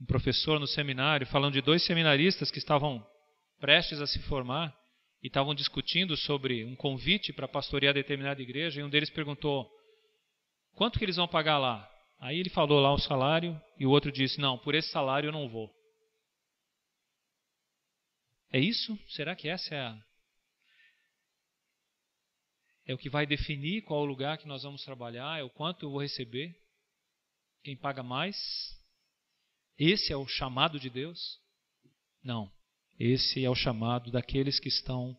um 0.00 0.06
professor 0.06 0.60
no 0.60 0.66
seminário 0.66 1.26
falando 1.26 1.54
de 1.54 1.60
dois 1.60 1.84
seminaristas 1.84 2.52
que 2.52 2.58
estavam 2.58 3.04
prestes 3.58 4.00
a 4.00 4.06
se 4.06 4.20
formar 4.20 4.72
e 5.22 5.26
estavam 5.26 5.54
discutindo 5.54 6.16
sobre 6.16 6.64
um 6.64 6.76
convite 6.76 7.32
para 7.32 7.48
pastorear 7.48 7.92
determinada 7.92 8.40
igreja 8.40 8.80
e 8.80 8.84
um 8.84 8.90
deles 8.90 9.10
perguntou 9.10 9.68
quanto 10.76 11.00
que 11.00 11.04
eles 11.04 11.16
vão 11.16 11.26
pagar 11.26 11.58
lá. 11.58 11.90
Aí 12.20 12.38
ele 12.38 12.50
falou 12.50 12.78
lá 12.78 12.92
o 12.92 12.98
salário 12.98 13.60
e 13.76 13.86
o 13.86 13.90
outro 13.90 14.12
disse 14.12 14.40
não, 14.40 14.56
por 14.56 14.74
esse 14.74 14.90
salário 14.90 15.28
eu 15.28 15.32
não 15.32 15.48
vou. 15.48 15.68
É 18.52 18.58
isso? 18.58 18.98
Será 19.08 19.36
que 19.36 19.48
essa 19.48 19.74
é 19.74 19.80
a 19.80 20.10
é 22.86 22.94
o 22.94 22.98
que 22.98 23.08
vai 23.08 23.24
definir 23.24 23.82
qual 23.82 24.02
o 24.02 24.04
lugar 24.04 24.36
que 24.36 24.48
nós 24.48 24.64
vamos 24.64 24.84
trabalhar, 24.84 25.38
é 25.38 25.44
o 25.44 25.50
quanto 25.50 25.86
eu 25.86 25.90
vou 25.90 26.00
receber? 26.00 26.56
Quem 27.62 27.76
paga 27.76 28.02
mais? 28.02 28.36
Esse 29.78 30.12
é 30.12 30.16
o 30.16 30.26
chamado 30.26 30.80
de 30.80 30.90
Deus? 30.90 31.38
Não. 32.20 32.50
Esse 32.98 33.44
é 33.44 33.48
o 33.48 33.54
chamado 33.54 34.10
daqueles 34.10 34.58
que 34.58 34.68
estão 34.68 35.16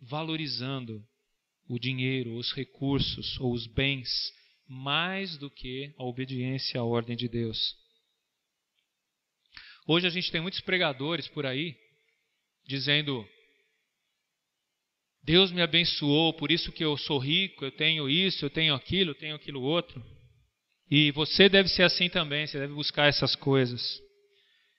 valorizando 0.00 1.06
o 1.68 1.78
dinheiro, 1.78 2.34
os 2.36 2.52
recursos 2.52 3.38
ou 3.38 3.52
os 3.52 3.68
bens 3.68 4.08
mais 4.66 5.38
do 5.38 5.48
que 5.48 5.94
a 5.96 6.02
obediência 6.02 6.80
à 6.80 6.84
ordem 6.84 7.16
de 7.16 7.28
Deus. 7.28 7.76
Hoje 9.86 10.06
a 10.08 10.10
gente 10.10 10.32
tem 10.32 10.40
muitos 10.40 10.60
pregadores 10.60 11.28
por 11.28 11.46
aí 11.46 11.81
dizendo: 12.66 13.26
Deus 15.22 15.52
me 15.52 15.62
abençoou, 15.62 16.34
por 16.34 16.50
isso 16.50 16.72
que 16.72 16.84
eu 16.84 16.96
sou 16.96 17.18
rico, 17.18 17.64
eu 17.64 17.72
tenho 17.72 18.08
isso, 18.08 18.44
eu 18.44 18.50
tenho 18.50 18.74
aquilo, 18.74 19.10
eu 19.10 19.14
tenho 19.14 19.36
aquilo 19.36 19.62
outro. 19.62 20.04
E 20.90 21.10
você 21.12 21.48
deve 21.48 21.68
ser 21.68 21.84
assim 21.84 22.08
também, 22.08 22.46
você 22.46 22.58
deve 22.58 22.74
buscar 22.74 23.08
essas 23.08 23.36
coisas. 23.36 24.00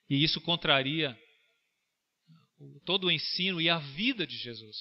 E 0.08 0.22
isso 0.22 0.40
contraria 0.40 1.18
todo 2.84 3.04
o 3.04 3.10
ensino 3.10 3.60
e 3.60 3.68
a 3.68 3.78
vida 3.78 4.26
de 4.26 4.36
Jesus. 4.36 4.76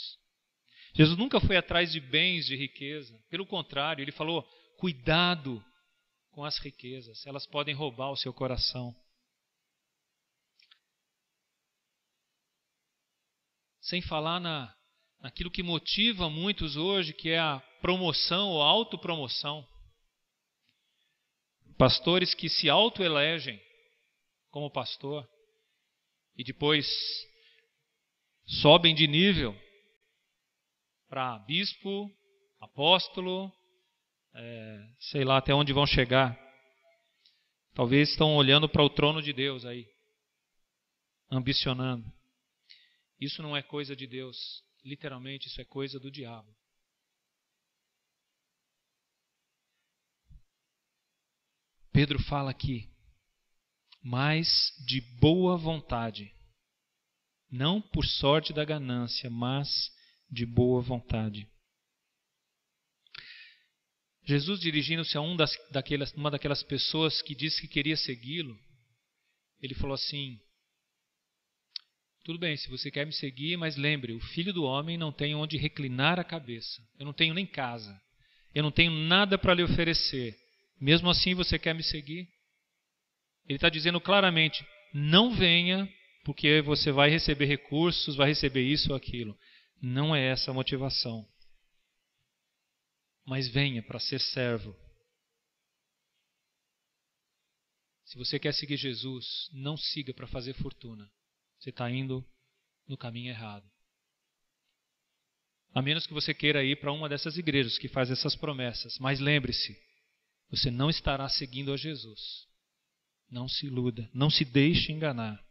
Jesus 0.95 1.17
nunca 1.17 1.39
foi 1.39 1.57
atrás 1.57 1.91
de 1.91 1.99
bens, 1.99 2.45
de 2.45 2.55
riqueza. 2.55 3.17
Pelo 3.29 3.45
contrário, 3.45 4.01
ele 4.01 4.11
falou: 4.11 4.47
cuidado 4.77 5.63
com 6.31 6.43
as 6.43 6.57
riquezas, 6.59 7.25
elas 7.25 7.47
podem 7.47 7.73
roubar 7.73 8.11
o 8.11 8.17
seu 8.17 8.33
coração. 8.33 8.95
Sem 13.83 14.01
falar 14.01 14.39
na, 14.39 14.73
naquilo 15.19 15.51
que 15.51 15.61
motiva 15.61 16.29
muitos 16.29 16.77
hoje, 16.77 17.13
que 17.13 17.29
é 17.29 17.39
a 17.39 17.59
promoção 17.81 18.49
ou 18.49 18.61
autopromoção. 18.61 19.67
Pastores 21.77 22.33
que 22.33 22.47
se 22.49 22.69
autoelegem 22.69 23.61
como 24.49 24.71
pastor 24.71 25.27
e 26.37 26.45
depois 26.45 26.87
sobem 28.45 28.95
de 28.95 29.05
nível 29.05 29.53
para 31.09 31.39
bispo, 31.39 32.09
apóstolo, 32.61 33.51
é, 34.33 34.87
sei 35.11 35.25
lá 35.25 35.37
até 35.37 35.53
onde 35.53 35.73
vão 35.73 35.85
chegar. 35.85 36.39
Talvez 37.73 38.09
estão 38.09 38.35
olhando 38.37 38.69
para 38.69 38.83
o 38.83 38.89
trono 38.89 39.21
de 39.21 39.33
Deus 39.33 39.65
aí, 39.65 39.85
ambicionando. 41.29 42.22
Isso 43.23 43.41
não 43.41 43.55
é 43.55 43.63
coisa 43.63 43.95
de 43.95 44.05
Deus, 44.05 44.61
literalmente, 44.83 45.47
isso 45.47 45.61
é 45.61 45.63
coisa 45.63 45.97
do 45.97 46.11
diabo. 46.11 46.53
Pedro 51.93 52.21
fala 52.23 52.51
aqui, 52.51 52.89
mas 54.01 54.73
de 54.85 54.99
boa 55.21 55.55
vontade, 55.55 56.35
não 57.49 57.81
por 57.81 58.05
sorte 58.05 58.51
da 58.51 58.65
ganância, 58.65 59.29
mas 59.29 59.69
de 60.29 60.45
boa 60.45 60.81
vontade. 60.81 61.47
Jesus, 64.25 64.59
dirigindo-se 64.59 65.17
a 65.17 65.21
um 65.21 65.37
das, 65.37 65.51
daquelas, 65.71 66.11
uma 66.11 66.29
daquelas 66.29 66.61
pessoas 66.63 67.21
que 67.21 67.33
disse 67.33 67.61
que 67.61 67.69
queria 67.69 67.95
segui-lo, 67.95 68.59
ele 69.61 69.75
falou 69.75 69.93
assim: 69.93 70.41
Tudo 72.23 72.39
bem, 72.39 72.55
se 72.55 72.69
você 72.69 72.89
quer 72.89 73.05
me 73.05 73.11
seguir, 73.11 73.57
mas 73.57 73.75
lembre, 73.75 74.13
o 74.13 74.19
filho 74.19 74.53
do 74.53 74.63
homem 74.63 74.97
não 74.97 75.11
tem 75.11 75.35
onde 75.35 75.57
reclinar 75.57 76.17
a 76.19 76.23
cabeça. 76.23 76.81
Eu 76.97 77.05
não 77.05 77.11
tenho 77.11 77.33
nem 77.33 77.45
casa. 77.45 78.01
Eu 78.55 78.63
não 78.63 78.71
tenho 78.71 78.91
nada 78.91 79.37
para 79.37 79.53
lhe 79.53 79.63
oferecer. 79.63 80.33
Mesmo 80.79 81.09
assim 81.09 81.33
você 81.33 81.59
quer 81.59 81.75
me 81.75 81.83
seguir? 81.83 82.29
Ele 83.45 83.57
está 83.57 83.67
dizendo 83.67 83.99
claramente: 83.99 84.65
não 84.93 85.35
venha 85.35 85.89
porque 86.23 86.61
você 86.61 86.93
vai 86.93 87.09
receber 87.09 87.45
recursos, 87.45 88.15
vai 88.15 88.29
receber 88.29 88.63
isso 88.63 88.91
ou 88.91 88.95
aquilo. 88.95 89.37
Não 89.81 90.15
é 90.15 90.25
essa 90.29 90.51
a 90.51 90.53
motivação. 90.53 91.27
Mas 93.25 93.49
venha 93.49 93.83
para 93.83 93.99
ser 93.99 94.19
servo. 94.19 94.73
Se 98.05 98.17
você 98.17 98.39
quer 98.39 98.53
seguir 98.53 98.77
Jesus, 98.77 99.49
não 99.51 99.75
siga 99.75 100.13
para 100.13 100.27
fazer 100.27 100.53
fortuna. 100.53 101.09
Você 101.63 101.69
está 101.69 101.89
indo 101.89 102.27
no 102.85 102.97
caminho 102.97 103.29
errado. 103.29 103.65
A 105.73 105.81
menos 105.81 106.05
que 106.05 106.13
você 106.13 106.33
queira 106.33 106.61
ir 106.61 106.77
para 106.77 106.91
uma 106.91 107.07
dessas 107.07 107.37
igrejas 107.37 107.77
que 107.77 107.87
faz 107.87 108.11
essas 108.11 108.35
promessas. 108.35 108.99
Mas 108.99 109.21
lembre-se, 109.21 109.73
você 110.49 110.69
não 110.69 110.89
estará 110.89 111.29
seguindo 111.29 111.71
a 111.71 111.77
Jesus. 111.77 112.49
Não 113.29 113.47
se 113.47 113.65
iluda, 113.65 114.09
não 114.13 114.29
se 114.29 114.43
deixe 114.43 114.91
enganar. 114.91 115.41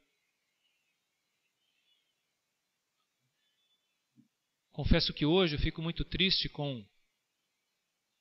Confesso 4.70 5.14
que 5.14 5.24
hoje 5.24 5.56
eu 5.56 5.60
fico 5.60 5.80
muito 5.80 6.04
triste 6.04 6.46
com 6.46 6.86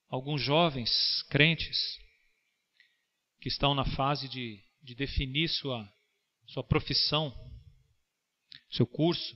alguns 0.07 0.41
jovens 0.41 1.23
crentes 1.23 1.99
que 3.41 3.49
estão 3.49 3.75
na 3.75 3.83
fase 3.83 4.29
de, 4.29 4.63
de 4.81 4.95
definir 4.95 5.49
sua, 5.49 5.93
sua 6.47 6.63
profissão, 6.63 7.50
seu 8.71 8.87
curso, 8.87 9.35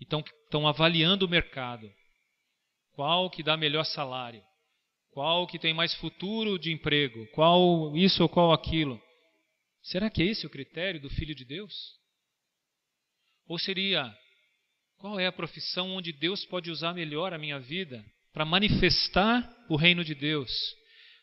e 0.00 0.04
estão, 0.04 0.66
avaliando 0.66 1.26
o 1.26 1.28
mercado. 1.28 1.90
Qual 2.92 3.30
que 3.30 3.42
dá 3.42 3.56
melhor 3.56 3.84
salário? 3.84 4.42
Qual 5.10 5.46
que 5.46 5.58
tem 5.58 5.72
mais 5.72 5.94
futuro 5.94 6.58
de 6.58 6.72
emprego? 6.72 7.26
Qual 7.28 7.96
isso 7.96 8.22
ou 8.22 8.28
qual 8.28 8.52
aquilo? 8.52 9.00
Será 9.82 10.10
que 10.10 10.22
é 10.22 10.26
esse 10.26 10.46
o 10.46 10.50
critério 10.50 11.00
do 11.00 11.08
Filho 11.10 11.34
de 11.34 11.44
Deus? 11.44 11.72
Ou 13.46 13.58
seria, 13.58 14.14
qual 14.98 15.20
é 15.20 15.26
a 15.26 15.32
profissão 15.32 15.92
onde 15.92 16.12
Deus 16.12 16.44
pode 16.44 16.70
usar 16.70 16.92
melhor 16.92 17.32
a 17.32 17.38
minha 17.38 17.58
vida 17.58 18.04
para 18.32 18.44
manifestar 18.44 19.48
o 19.68 19.76
reino 19.76 20.04
de 20.04 20.14
Deus? 20.14 20.50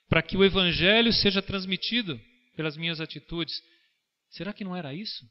Para 0.08 0.24
que 0.24 0.38
o 0.38 0.44
Evangelho 0.44 1.12
seja 1.12 1.42
transmitido 1.42 2.20
pelas 2.56 2.78
minhas 2.78 3.02
atitudes? 3.02 3.54
Será 4.30 4.54
que 4.54 4.64
não 4.64 4.76
era 4.76 4.94
isso 4.94 5.24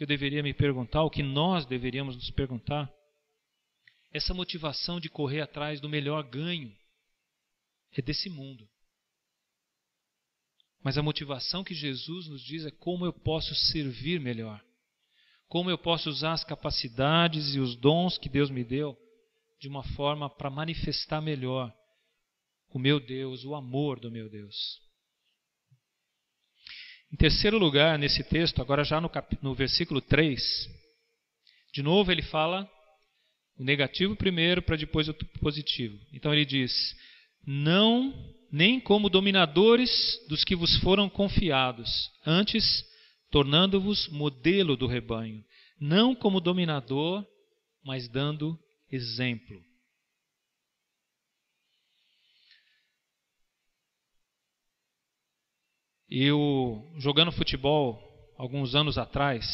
que 0.00 0.04
eu 0.04 0.08
deveria 0.08 0.42
me 0.42 0.54
perguntar, 0.54 1.02
o 1.02 1.10
que 1.10 1.22
nós 1.22 1.66
deveríamos 1.66 2.16
nos 2.16 2.30
perguntar? 2.30 2.90
Essa 4.10 4.32
motivação 4.32 4.98
de 4.98 5.10
correr 5.10 5.42
atrás 5.42 5.78
do 5.78 5.90
melhor 5.90 6.22
ganho 6.22 6.74
é 7.92 8.00
desse 8.00 8.30
mundo. 8.30 8.66
Mas 10.82 10.96
a 10.96 11.02
motivação 11.02 11.62
que 11.62 11.74
Jesus 11.74 12.28
nos 12.28 12.42
diz 12.42 12.64
é 12.64 12.70
como 12.70 13.04
eu 13.04 13.12
posso 13.12 13.54
servir 13.54 14.18
melhor. 14.18 14.64
Como 15.48 15.68
eu 15.68 15.76
posso 15.76 16.08
usar 16.08 16.32
as 16.32 16.44
capacidades 16.44 17.54
e 17.54 17.60
os 17.60 17.76
dons 17.76 18.16
que 18.16 18.30
Deus 18.30 18.48
me 18.48 18.64
deu 18.64 18.96
de 19.60 19.68
uma 19.68 19.82
forma 19.82 20.30
para 20.30 20.48
manifestar 20.48 21.20
melhor 21.20 21.70
o 22.70 22.78
meu 22.78 22.98
Deus, 23.00 23.44
o 23.44 23.54
amor 23.54 24.00
do 24.00 24.10
meu 24.10 24.30
Deus. 24.30 24.80
Em 27.12 27.16
terceiro 27.16 27.58
lugar, 27.58 27.98
nesse 27.98 28.22
texto, 28.22 28.62
agora 28.62 28.84
já 28.84 29.00
no, 29.00 29.08
cap... 29.08 29.36
no 29.42 29.54
versículo 29.54 30.00
3, 30.00 30.40
de 31.74 31.82
novo 31.82 32.10
ele 32.12 32.22
fala 32.22 32.68
o 33.58 33.64
negativo 33.64 34.16
primeiro 34.16 34.62
para 34.62 34.76
depois 34.76 35.08
o 35.08 35.14
positivo. 35.40 35.98
Então 36.12 36.32
ele 36.32 36.44
diz: 36.44 36.72
não 37.44 38.14
nem 38.50 38.80
como 38.80 39.08
dominadores 39.08 39.90
dos 40.28 40.44
que 40.44 40.56
vos 40.56 40.76
foram 40.78 41.08
confiados, 41.08 42.10
antes 42.26 42.84
tornando-vos 43.30 44.08
modelo 44.08 44.76
do 44.76 44.86
rebanho, 44.86 45.44
não 45.80 46.14
como 46.14 46.40
dominador, 46.40 47.24
mas 47.84 48.08
dando 48.08 48.58
exemplo. 48.90 49.69
Eu, 56.10 56.92
jogando 56.98 57.30
futebol 57.30 58.02
alguns 58.36 58.74
anos 58.74 58.98
atrás, 58.98 59.46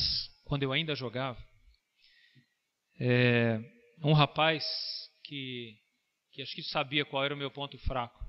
quando 0.44 0.62
eu 0.62 0.72
ainda 0.72 0.94
jogava, 0.94 1.38
é, 2.98 3.60
um 4.02 4.12
rapaz 4.12 4.64
que 5.24 5.76
que 6.36 6.42
acho 6.42 6.54
que 6.54 6.62
sabia 6.64 7.02
qual 7.02 7.24
era 7.24 7.34
o 7.34 7.36
meu 7.36 7.50
ponto 7.50 7.78
fraco. 7.78 8.22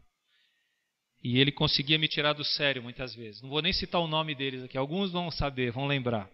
E 1.22 1.40
ele 1.40 1.52
conseguia 1.52 2.00
me 2.00 2.08
tirar 2.08 2.32
do 2.32 2.44
sério 2.44 2.82
muitas 2.82 3.14
vezes. 3.14 3.42
Não 3.42 3.50
vou 3.50 3.62
nem 3.62 3.74
citar 3.74 4.00
o 4.00 4.08
nome 4.08 4.34
deles 4.34 4.64
aqui, 4.64 4.78
alguns 4.78 5.12
vão 5.12 5.30
saber, 5.30 5.72
vão 5.72 5.86
lembrar. 5.86 6.32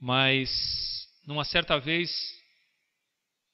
Mas, 0.00 0.50
numa 1.26 1.44
certa 1.44 1.78
vez, 1.78 2.10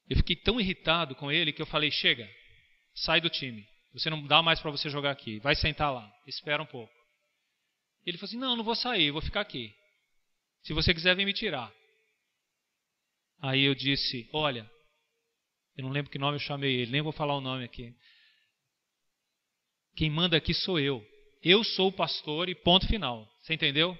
eu 0.08 0.16
fiquei 0.16 0.36
tão 0.36 0.60
irritado 0.60 1.16
com 1.16 1.30
ele 1.30 1.52
que 1.52 1.60
eu 1.60 1.66
falei: 1.66 1.90
chega, 1.90 2.30
sai 2.94 3.20
do 3.20 3.28
time. 3.28 3.66
Você 3.98 4.10
não 4.10 4.24
dá 4.24 4.40
mais 4.42 4.60
para 4.60 4.70
você 4.70 4.88
jogar 4.88 5.10
aqui. 5.10 5.40
Vai 5.40 5.56
sentar 5.56 5.92
lá, 5.92 6.08
espera 6.26 6.62
um 6.62 6.66
pouco. 6.66 6.92
Ele 8.06 8.16
falou 8.16 8.28
assim: 8.28 8.38
não, 8.38 8.56
não 8.56 8.62
vou 8.62 8.76
sair, 8.76 9.10
vou 9.10 9.20
ficar 9.20 9.40
aqui. 9.40 9.74
Se 10.62 10.72
você 10.72 10.94
quiser, 10.94 11.16
vem 11.16 11.26
me 11.26 11.32
tirar. 11.32 11.72
Aí 13.40 13.62
eu 13.62 13.74
disse: 13.74 14.28
olha, 14.32 14.70
eu 15.76 15.82
não 15.82 15.90
lembro 15.90 16.12
que 16.12 16.18
nome 16.18 16.36
eu 16.36 16.40
chamei 16.40 16.80
ele, 16.80 16.92
nem 16.92 17.02
vou 17.02 17.12
falar 17.12 17.36
o 17.36 17.40
nome 17.40 17.64
aqui. 17.64 17.92
Quem 19.96 20.08
manda 20.08 20.36
aqui 20.36 20.54
sou 20.54 20.78
eu. 20.78 21.04
Eu 21.42 21.64
sou 21.64 21.88
o 21.88 21.92
pastor 21.92 22.48
e 22.48 22.54
ponto 22.54 22.86
final. 22.86 23.28
Você 23.40 23.54
entendeu? 23.54 23.98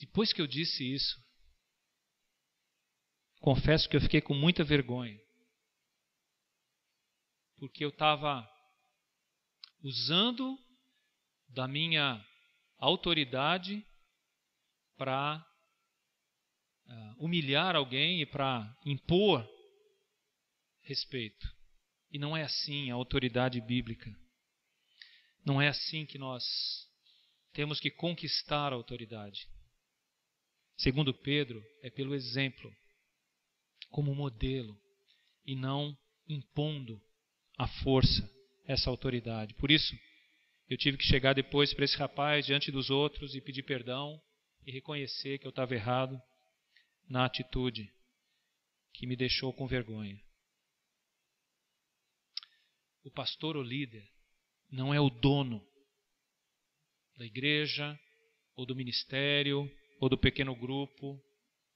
Depois 0.00 0.32
que 0.32 0.40
eu 0.40 0.46
disse 0.46 0.94
isso, 0.94 1.18
confesso 3.40 3.88
que 3.88 3.96
eu 3.96 4.00
fiquei 4.00 4.22
com 4.22 4.32
muita 4.32 4.64
vergonha. 4.64 5.18
Porque 7.58 7.84
eu 7.84 7.88
estava 7.88 8.48
usando 9.82 10.58
da 11.48 11.66
minha 11.66 12.24
autoridade 12.78 13.84
para 14.96 15.44
uh, 16.86 17.24
humilhar 17.24 17.74
alguém 17.74 18.20
e 18.20 18.26
para 18.26 18.76
impor 18.84 19.48
respeito. 20.82 21.46
E 22.10 22.18
não 22.18 22.36
é 22.36 22.42
assim 22.42 22.90
a 22.90 22.94
autoridade 22.94 23.60
bíblica. 23.60 24.10
Não 25.44 25.60
é 25.60 25.68
assim 25.68 26.06
que 26.06 26.18
nós 26.18 26.44
temos 27.52 27.80
que 27.80 27.90
conquistar 27.90 28.72
a 28.72 28.76
autoridade. 28.76 29.48
Segundo 30.76 31.12
Pedro, 31.12 31.62
é 31.82 31.90
pelo 31.90 32.14
exemplo, 32.14 32.72
como 33.90 34.14
modelo, 34.14 34.80
e 35.44 35.56
não 35.56 35.96
impondo 36.28 37.02
a 37.58 37.66
força 37.82 38.30
essa 38.66 38.88
autoridade. 38.88 39.54
Por 39.54 39.70
isso, 39.70 39.94
eu 40.68 40.76
tive 40.76 40.96
que 40.96 41.04
chegar 41.04 41.34
depois 41.34 41.74
para 41.74 41.84
esse 41.84 41.96
rapaz 41.96 42.46
diante 42.46 42.70
dos 42.70 42.88
outros 42.88 43.34
e 43.34 43.40
pedir 43.40 43.64
perdão 43.64 44.20
e 44.66 44.70
reconhecer 44.70 45.38
que 45.38 45.46
eu 45.46 45.50
estava 45.50 45.74
errado 45.74 46.20
na 47.08 47.24
atitude 47.24 47.92
que 48.94 49.06
me 49.06 49.16
deixou 49.16 49.52
com 49.52 49.66
vergonha. 49.66 50.18
o 53.04 53.10
pastor 53.10 53.56
ou 53.56 53.62
líder 53.62 54.06
não 54.70 54.92
é 54.92 55.00
o 55.00 55.08
dono 55.08 55.66
da 57.16 57.24
igreja, 57.24 57.98
ou 58.54 58.66
do 58.66 58.76
ministério, 58.76 59.70
ou 60.00 60.08
do 60.08 60.18
pequeno 60.18 60.54
grupo. 60.54 61.18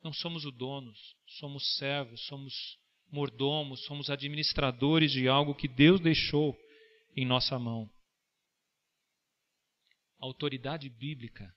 Não 0.04 0.12
somos 0.12 0.44
o 0.44 0.50
donos, 0.50 0.98
somos 1.38 1.76
servos, 1.76 2.20
somos 2.26 2.78
mordomos, 3.12 3.84
somos 3.84 4.08
administradores 4.08 5.12
de 5.12 5.28
algo 5.28 5.54
que 5.54 5.68
Deus 5.68 6.00
deixou 6.00 6.58
em 7.14 7.26
nossa 7.26 7.58
mão. 7.58 7.88
A 10.18 10.24
autoridade 10.24 10.88
bíblica 10.88 11.54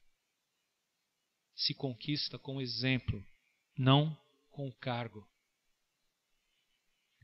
se 1.56 1.74
conquista 1.74 2.38
com 2.38 2.62
exemplo, 2.62 3.26
não 3.78 4.16
com 4.52 4.70
cargo. 4.74 5.26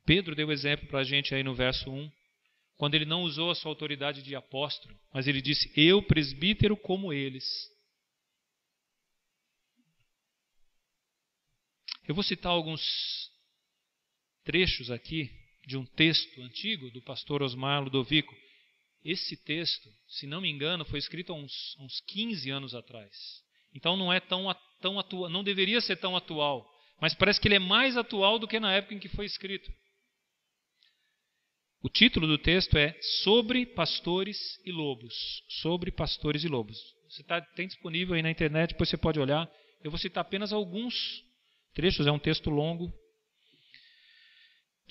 Pedro 0.05 0.35
deu 0.35 0.51
exemplo 0.51 0.87
para 0.87 0.99
a 0.99 1.03
gente 1.03 1.35
aí 1.35 1.43
no 1.43 1.53
verso 1.53 1.89
1, 1.91 2.11
quando 2.77 2.95
ele 2.95 3.05
não 3.05 3.23
usou 3.23 3.51
a 3.51 3.55
sua 3.55 3.69
autoridade 3.69 4.23
de 4.23 4.35
apóstolo, 4.35 4.97
mas 5.13 5.27
ele 5.27 5.41
disse: 5.41 5.71
Eu, 5.75 6.01
presbítero, 6.01 6.75
como 6.75 7.13
eles. 7.13 7.45
Eu 12.07 12.15
vou 12.15 12.23
citar 12.23 12.51
alguns 12.51 13.30
trechos 14.43 14.91
aqui 14.91 15.29
de 15.65 15.77
um 15.77 15.85
texto 15.85 16.41
antigo 16.41 16.89
do 16.91 17.01
pastor 17.01 17.41
Osmar 17.41 17.83
Ludovico. 17.83 18.33
Esse 19.03 19.35
texto, 19.35 19.89
se 20.07 20.27
não 20.27 20.41
me 20.41 20.49
engano, 20.49 20.85
foi 20.85 20.99
escrito 20.99 21.33
há 21.33 21.35
uns, 21.35 21.75
uns 21.79 21.99
15 22.07 22.49
anos 22.49 22.75
atrás. 22.75 23.11
Então 23.73 23.95
não 23.95 24.11
é 24.11 24.19
tão, 24.19 24.53
tão 24.79 24.99
atual, 24.99 25.29
não 25.29 25.43
deveria 25.43 25.81
ser 25.81 25.95
tão 25.95 26.15
atual, 26.15 26.67
mas 26.99 27.13
parece 27.13 27.39
que 27.39 27.47
ele 27.47 27.55
é 27.55 27.59
mais 27.59 27.97
atual 27.97 28.37
do 28.37 28.47
que 28.47 28.59
na 28.59 28.73
época 28.73 28.93
em 28.93 28.99
que 28.99 29.09
foi 29.09 29.25
escrito. 29.25 29.71
O 31.83 31.89
título 31.89 32.27
do 32.27 32.37
texto 32.37 32.77
é 32.77 32.95
Sobre 33.23 33.65
Pastores 33.65 34.37
e 34.63 34.71
Lobos. 34.71 35.15
Sobre 35.61 35.91
Pastores 35.91 36.43
e 36.43 36.47
Lobos. 36.47 36.77
Você 37.09 37.23
tá, 37.23 37.41
tem 37.41 37.67
disponível 37.67 38.13
aí 38.13 38.21
na 38.21 38.29
internet, 38.29 38.69
depois 38.69 38.87
você 38.87 38.97
pode 38.97 39.19
olhar. 39.19 39.49
Eu 39.83 39.89
vou 39.89 39.97
citar 39.97 40.21
apenas 40.21 40.53
alguns 40.53 40.93
trechos, 41.73 42.05
é 42.05 42.11
um 42.11 42.19
texto 42.19 42.51
longo. 42.51 42.93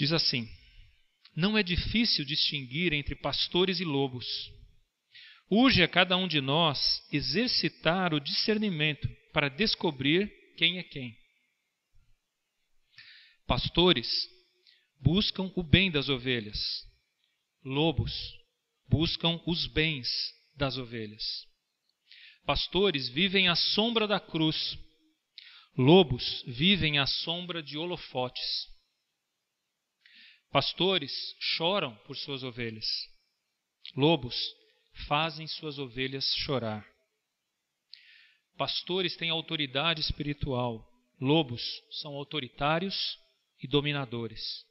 Diz 0.00 0.12
assim: 0.12 0.48
Não 1.36 1.58
é 1.58 1.62
difícil 1.62 2.24
distinguir 2.24 2.94
entre 2.94 3.14
pastores 3.14 3.80
e 3.80 3.84
lobos. 3.84 4.26
Urge 5.50 5.82
a 5.82 5.88
cada 5.88 6.16
um 6.16 6.26
de 6.26 6.40
nós 6.40 7.06
exercitar 7.12 8.14
o 8.14 8.20
discernimento 8.20 9.06
para 9.30 9.50
descobrir 9.50 10.32
quem 10.56 10.78
é 10.78 10.82
quem. 10.82 11.14
Pastores 13.46 14.08
buscam 15.02 15.52
o 15.54 15.62
bem 15.62 15.90
das 15.90 16.08
ovelhas. 16.08 16.58
Lobos 17.62 18.10
buscam 18.88 19.38
os 19.46 19.66
bens 19.66 20.08
das 20.56 20.78
ovelhas. 20.78 21.46
Pastores 22.46 23.10
vivem 23.10 23.48
à 23.48 23.54
sombra 23.54 24.08
da 24.08 24.18
cruz. 24.18 24.78
Lobos 25.76 26.42
vivem 26.46 26.98
à 26.98 27.06
sombra 27.06 27.62
de 27.62 27.76
holofotes. 27.76 28.79
Pastores 30.50 31.12
choram 31.38 31.94
por 31.98 32.16
suas 32.16 32.42
ovelhas. 32.42 32.86
Lobos 33.96 34.36
fazem 35.06 35.46
suas 35.46 35.78
ovelhas 35.78 36.34
chorar. 36.34 36.86
Pastores 38.56 39.16
têm 39.16 39.30
autoridade 39.30 40.00
espiritual. 40.00 40.86
Lobos 41.20 41.62
são 42.00 42.14
autoritários 42.14 43.18
e 43.62 43.68
dominadores. 43.68 44.66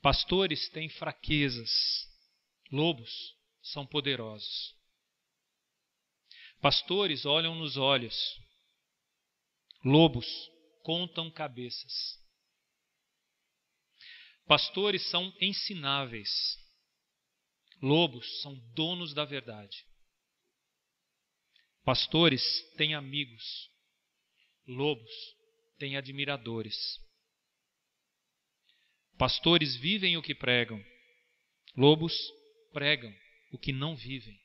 Pastores 0.00 0.68
têm 0.68 0.88
fraquezas, 0.88 1.70
lobos 2.70 3.34
são 3.62 3.84
poderosos. 3.84 4.76
Pastores 6.60 7.26
olham 7.26 7.54
nos 7.54 7.76
olhos, 7.76 8.40
lobos 9.84 10.26
contam 10.82 11.30
cabeças. 11.30 12.18
Pastores 14.48 15.02
são 15.10 15.30
ensináveis, 15.42 16.58
lobos 17.82 18.40
são 18.40 18.54
donos 18.74 19.12
da 19.12 19.22
verdade. 19.22 19.86
Pastores 21.84 22.42
têm 22.78 22.94
amigos, 22.94 23.70
lobos 24.66 25.12
têm 25.78 25.98
admiradores. 25.98 26.98
Pastores 29.18 29.76
vivem 29.76 30.16
o 30.16 30.22
que 30.22 30.34
pregam, 30.34 30.82
lobos 31.76 32.14
pregam 32.72 33.14
o 33.52 33.58
que 33.58 33.70
não 33.70 33.94
vivem. 33.94 34.40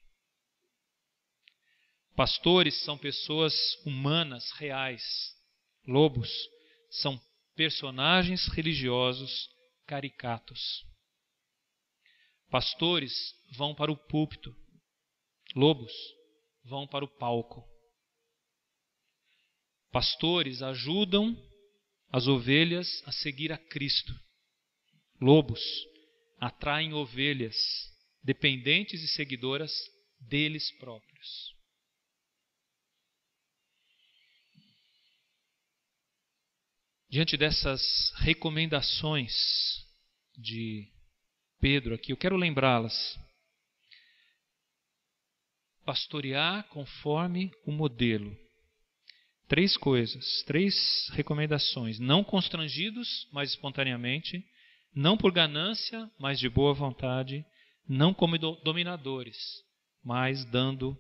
Pastores 2.13 2.76
são 2.84 2.98
pessoas 2.98 3.56
humanas, 3.86 4.52
reais. 4.52 5.02
Lobos 5.88 6.30
são 6.89 7.18
personagens 7.56 8.48
religiosos 8.50 9.53
caricatos. 9.86 10.86
Pastores 12.50 13.13
vão 13.56 13.74
para 13.74 13.91
o 13.91 13.98
púlpito, 13.98 14.56
lobos 15.56 15.93
vão 16.63 16.88
para 16.88 17.04
o 17.04 17.08
palco. 17.08 17.67
Pastores 19.91 20.62
ajudam 20.62 21.36
as 22.10 22.28
ovelhas 22.28 23.02
a 23.06 23.12
seguir 23.12 23.52
a 23.52 23.58
Cristo. 23.58 24.13
Lobos 25.19 25.62
atraem 26.39 26.93
ovelhas 26.93 27.56
dependentes 28.24 29.02
e 29.04 29.08
seguidoras 29.08 29.72
deles 30.19 30.72
próprios. 30.78 31.53
Diante 37.13 37.38
dessas 37.38 38.12
recomendações 38.15 39.32
de 40.36 40.91
Pedro 41.62 41.93
aqui, 41.93 42.12
eu 42.12 42.17
quero 42.17 42.36
lembrá-las. 42.36 43.19
Pastorear 45.86 46.67
conforme 46.69 47.52
o 47.67 47.71
modelo. 47.71 48.36
Três 49.47 49.78
coisas, 49.78 50.41
três 50.47 50.73
recomendações. 51.10 51.99
Não 51.99 52.23
constrangidos, 52.23 53.28
mas 53.32 53.52
espontaneamente 53.52 54.43
não 54.95 55.15
por 55.15 55.32
ganância, 55.32 56.10
mas 56.17 56.39
de 56.39 56.49
boa 56.49 56.73
vontade, 56.73 57.45
não 57.88 58.12
como 58.12 58.39
dominadores, 58.39 59.38
mas 60.04 60.43
dando 60.45 60.97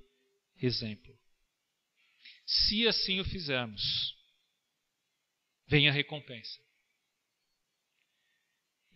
exemplo. 0.61 1.11
Se 2.45 2.87
assim 2.87 3.19
o 3.19 3.25
fizermos, 3.25 4.13
vem 5.67 5.87
a 5.87 5.91
recompensa. 5.91 6.59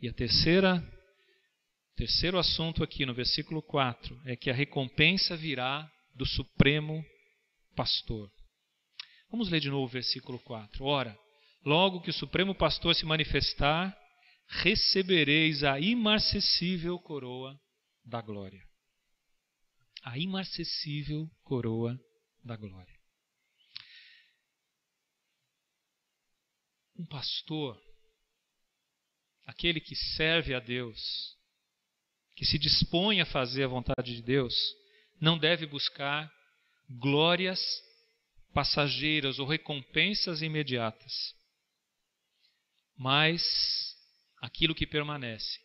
E 0.01 0.08
a 0.08 0.13
terceira, 0.13 0.84
terceiro 1.95 2.38
assunto 2.38 2.84
aqui 2.84 3.06
no 3.06 3.13
versículo 3.13 3.62
4 3.62 4.21
é 4.25 4.36
que 4.36 4.49
a 4.49 4.53
recompensa 4.53 5.36
virá 5.36 5.91
do 6.13 6.25
Supremo 6.25 7.03
Pastor. 7.75 8.32
Vamos 9.30 9.49
ler 9.49 9.60
de 9.60 9.69
novo 9.69 9.86
o 9.86 9.88
versículo 9.89 10.39
4. 10.39 10.84
Ora, 10.84 11.17
logo 11.65 12.01
que 12.01 12.10
o 12.10 12.13
Supremo 12.13 12.56
Pastor 12.56 12.95
se 12.95 13.06
manifestar, 13.06 13.95
recebereis 14.47 15.63
a 15.63 15.80
imarcessível 15.80 16.97
coroa 16.99 17.60
da 18.06 18.21
glória. 18.21 18.63
A 20.04 20.17
imarcessível 20.17 21.29
coroa 21.44 22.00
da 22.44 22.56
glória. 22.56 22.96
Um 26.98 27.06
pastor, 27.06 27.79
aquele 29.45 29.79
que 29.79 29.95
serve 29.95 30.56
a 30.56 30.60
Deus, 30.60 31.37
que 32.35 32.45
se 32.45 32.58
dispõe 32.58 33.21
a 33.21 33.25
fazer 33.25 33.65
a 33.65 33.67
vontade 33.67 34.15
de 34.15 34.21
Deus, 34.23 34.56
não 35.21 35.37
deve 35.37 35.67
buscar 35.67 36.31
glórias 36.89 37.60
passageiras 38.54 39.37
ou 39.37 39.45
recompensas 39.45 40.41
imediatas, 40.41 41.35
mas 42.98 43.43
aquilo 44.41 44.73
que 44.73 44.87
permanece. 44.87 45.60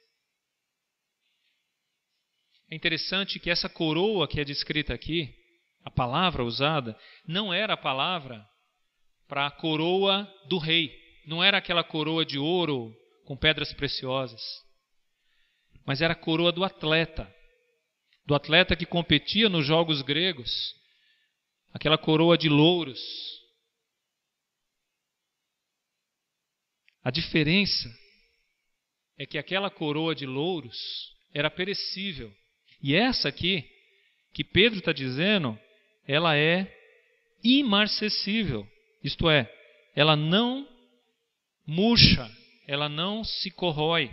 É 2.71 2.75
interessante 2.75 3.39
que 3.39 3.51
essa 3.51 3.69
coroa 3.69 4.29
que 4.29 4.41
é 4.41 4.45
descrita 4.45 4.93
aqui, 4.93 5.35
a 5.85 5.91
palavra 5.91 6.45
usada, 6.45 6.99
não 7.27 7.53
era 7.53 7.75
a 7.75 7.77
palavra 7.77 8.47
para 9.27 9.47
a 9.47 9.51
coroa 9.51 10.25
do 10.49 10.59
rei, 10.59 11.02
não 11.27 11.43
era 11.43 11.59
aquela 11.59 11.85
coroa 11.85 12.25
de 12.25 12.39
ouro 12.39 12.95
com 13.25 13.37
pedras 13.37 13.73
preciosas, 13.73 14.41
mas 15.85 16.01
era 16.01 16.13
a 16.13 16.17
coroa 16.17 16.53
do 16.53 16.65
atleta, 16.65 17.33
do 18.27 18.35
atleta 18.35 18.77
que 18.77 18.87
competia 18.87 19.49
nos 19.49 19.67
jogos 19.67 20.03
gregos, 20.03 20.75
aquela 21.73 21.99
coroa 21.99 22.37
de 22.37 22.49
louros. 22.49 23.01
A 27.05 27.11
diferença 27.11 27.89
é 29.19 29.27
que 29.27 29.39
aquela 29.39 29.71
coroa 29.71 30.15
de 30.15 30.27
louros 30.27 30.79
era 31.35 31.51
perecível. 31.51 32.33
E 32.81 32.95
essa 32.95 33.29
aqui, 33.29 33.69
que 34.33 34.45
Pedro 34.45 34.79
está 34.79 34.93
dizendo, 34.93 35.59
ela 36.07 36.37
é 36.37 36.73
imarcessível. 37.43 38.67
Isto 39.03 39.29
é, 39.29 39.53
ela 39.95 40.17
não 40.17 40.67
murcha, 41.67 42.31
ela 42.67 42.89
não 42.89 43.25
se 43.25 43.51
corrói. 43.51 44.11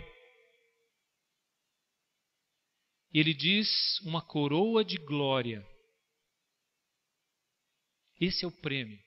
E 3.12 3.18
ele 3.18 3.34
diz 3.34 4.00
uma 4.00 4.22
coroa 4.22 4.84
de 4.84 4.96
glória. 4.96 5.66
Esse 8.20 8.44
é 8.44 8.48
o 8.48 8.52
prêmio. 8.52 8.98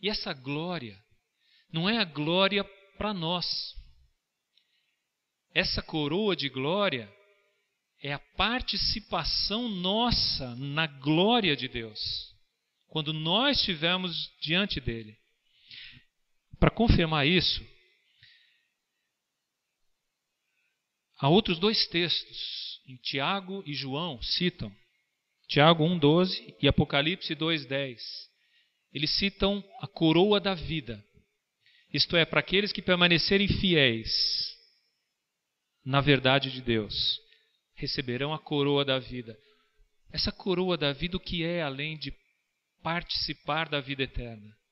E 0.00 0.08
essa 0.08 0.32
glória 0.32 0.98
não 1.70 1.88
é 1.88 1.98
a 1.98 2.04
glória 2.04 2.64
para 2.96 3.14
nós. 3.14 3.74
Essa 5.54 5.82
coroa 5.82 6.34
de 6.34 6.48
glória 6.48 7.12
é 8.02 8.12
a 8.12 8.18
participação 8.18 9.68
nossa 9.68 10.54
na 10.56 10.86
glória 10.86 11.56
de 11.56 11.68
Deus, 11.68 12.34
quando 12.88 13.12
nós 13.12 13.58
estivermos 13.58 14.30
diante 14.40 14.80
dele. 14.80 15.16
Para 16.64 16.70
confirmar 16.70 17.26
isso, 17.26 17.62
há 21.18 21.28
outros 21.28 21.58
dois 21.58 21.86
textos, 21.88 22.80
em 22.88 22.96
Tiago 22.96 23.62
e 23.66 23.74
João, 23.74 24.18
citam. 24.22 24.74
Tiago 25.46 25.84
1,12 25.84 26.56
e 26.62 26.66
Apocalipse 26.66 27.36
2,10. 27.36 27.98
Eles 28.94 29.10
citam 29.10 29.62
a 29.82 29.86
coroa 29.86 30.40
da 30.40 30.54
vida. 30.54 31.04
Isto 31.92 32.16
é, 32.16 32.24
para 32.24 32.40
aqueles 32.40 32.72
que 32.72 32.80
permanecerem 32.80 33.46
fiéis 33.46 34.10
na 35.84 36.00
verdade 36.00 36.50
de 36.50 36.62
Deus, 36.62 37.20
receberão 37.74 38.32
a 38.32 38.38
coroa 38.38 38.86
da 38.86 38.98
vida. 38.98 39.38
Essa 40.10 40.32
coroa 40.32 40.78
da 40.78 40.94
vida, 40.94 41.18
o 41.18 41.20
que 41.20 41.44
é 41.44 41.60
além 41.60 41.98
de 41.98 42.10
participar 42.82 43.68
da 43.68 43.82
vida 43.82 44.04
eterna? 44.04 44.63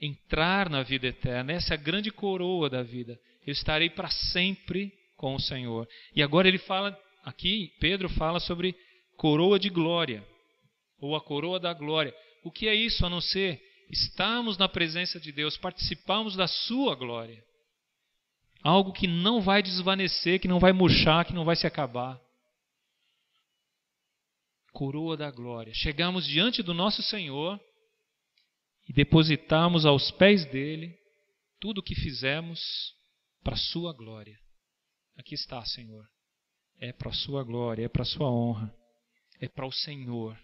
Entrar 0.00 0.70
na 0.70 0.82
vida 0.82 1.08
eterna, 1.08 1.52
essa 1.52 1.74
é 1.74 1.76
a 1.76 1.80
grande 1.80 2.10
coroa 2.10 2.70
da 2.70 2.82
vida. 2.82 3.18
Eu 3.46 3.52
estarei 3.52 3.90
para 3.90 4.08
sempre 4.08 4.92
com 5.16 5.34
o 5.34 5.40
Senhor. 5.40 5.88
E 6.14 6.22
agora 6.22 6.46
ele 6.46 6.58
fala, 6.58 6.96
aqui, 7.24 7.72
Pedro 7.80 8.08
fala 8.10 8.38
sobre 8.38 8.76
coroa 9.16 9.58
de 9.58 9.68
glória, 9.68 10.24
ou 11.00 11.16
a 11.16 11.20
coroa 11.20 11.58
da 11.58 11.72
glória. 11.74 12.14
O 12.44 12.50
que 12.50 12.68
é 12.68 12.74
isso 12.74 13.04
a 13.04 13.10
não 13.10 13.20
ser 13.20 13.60
estarmos 13.90 14.56
na 14.56 14.68
presença 14.68 15.18
de 15.18 15.32
Deus, 15.32 15.56
participarmos 15.56 16.36
da 16.36 16.46
Sua 16.46 16.94
glória? 16.94 17.42
Algo 18.62 18.92
que 18.92 19.06
não 19.06 19.40
vai 19.40 19.62
desvanecer, 19.62 20.40
que 20.40 20.48
não 20.48 20.60
vai 20.60 20.72
murchar, 20.72 21.24
que 21.24 21.32
não 21.32 21.44
vai 21.44 21.56
se 21.56 21.66
acabar. 21.66 22.20
Coroa 24.72 25.16
da 25.16 25.30
glória. 25.30 25.72
Chegamos 25.74 26.26
diante 26.26 26.62
do 26.62 26.74
nosso 26.74 27.02
Senhor 27.02 27.60
e 28.88 28.92
depositamos 28.92 29.84
aos 29.84 30.10
pés 30.12 30.44
dele 30.46 30.96
tudo 31.60 31.78
o 31.78 31.82
que 31.82 31.94
fizemos 31.94 32.60
para 33.42 33.54
a 33.54 33.58
Sua 33.58 33.92
glória. 33.92 34.38
Aqui 35.16 35.34
está, 35.34 35.64
Senhor. 35.64 36.08
É 36.78 36.92
para 36.92 37.10
a 37.10 37.14
Sua 37.14 37.42
glória, 37.44 37.84
é 37.84 37.88
para 37.88 38.02
a 38.02 38.06
Sua 38.06 38.30
honra 38.30 38.74
é 39.40 39.48
para 39.48 39.66
o 39.66 39.72
Senhor. 39.72 40.38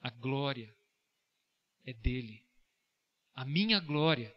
A 0.00 0.10
glória 0.10 0.74
é 1.84 1.92
dele. 1.92 2.42
A 3.34 3.44
minha 3.44 3.80
glória 3.80 4.34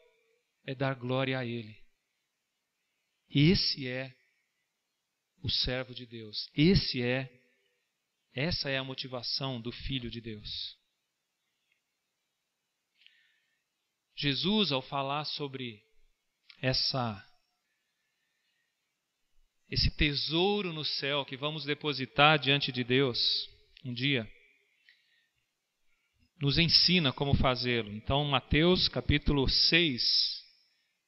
é 0.66 0.76
dar 0.76 0.96
glória 0.96 1.38
a 1.38 1.46
ele. 1.46 1.76
Esse 3.30 3.88
é 3.88 4.14
o 5.42 5.50
servo 5.50 5.94
de 5.94 6.06
Deus. 6.06 6.50
Esse 6.54 7.02
é 7.02 7.30
essa 8.36 8.68
é 8.68 8.78
a 8.78 8.84
motivação 8.84 9.62
do 9.62 9.72
filho 9.72 10.10
de 10.10 10.20
Deus. 10.20 10.78
Jesus 14.16 14.72
ao 14.72 14.82
falar 14.82 15.26
sobre 15.26 15.82
essa 16.62 17.24
esse 19.70 19.90
tesouro 19.90 20.72
no 20.72 20.86
céu 20.86 21.26
que 21.26 21.36
vamos 21.36 21.66
depositar 21.66 22.38
diante 22.38 22.72
de 22.72 22.84
Deus, 22.84 23.50
um 23.84 23.92
dia, 23.92 24.30
nos 26.40 26.60
ensina 26.60 27.12
como 27.12 27.34
fazê-lo. 27.34 27.92
Então, 27.92 28.24
Mateus 28.26 28.88
capítulo 28.88 29.50
6, 29.50 30.04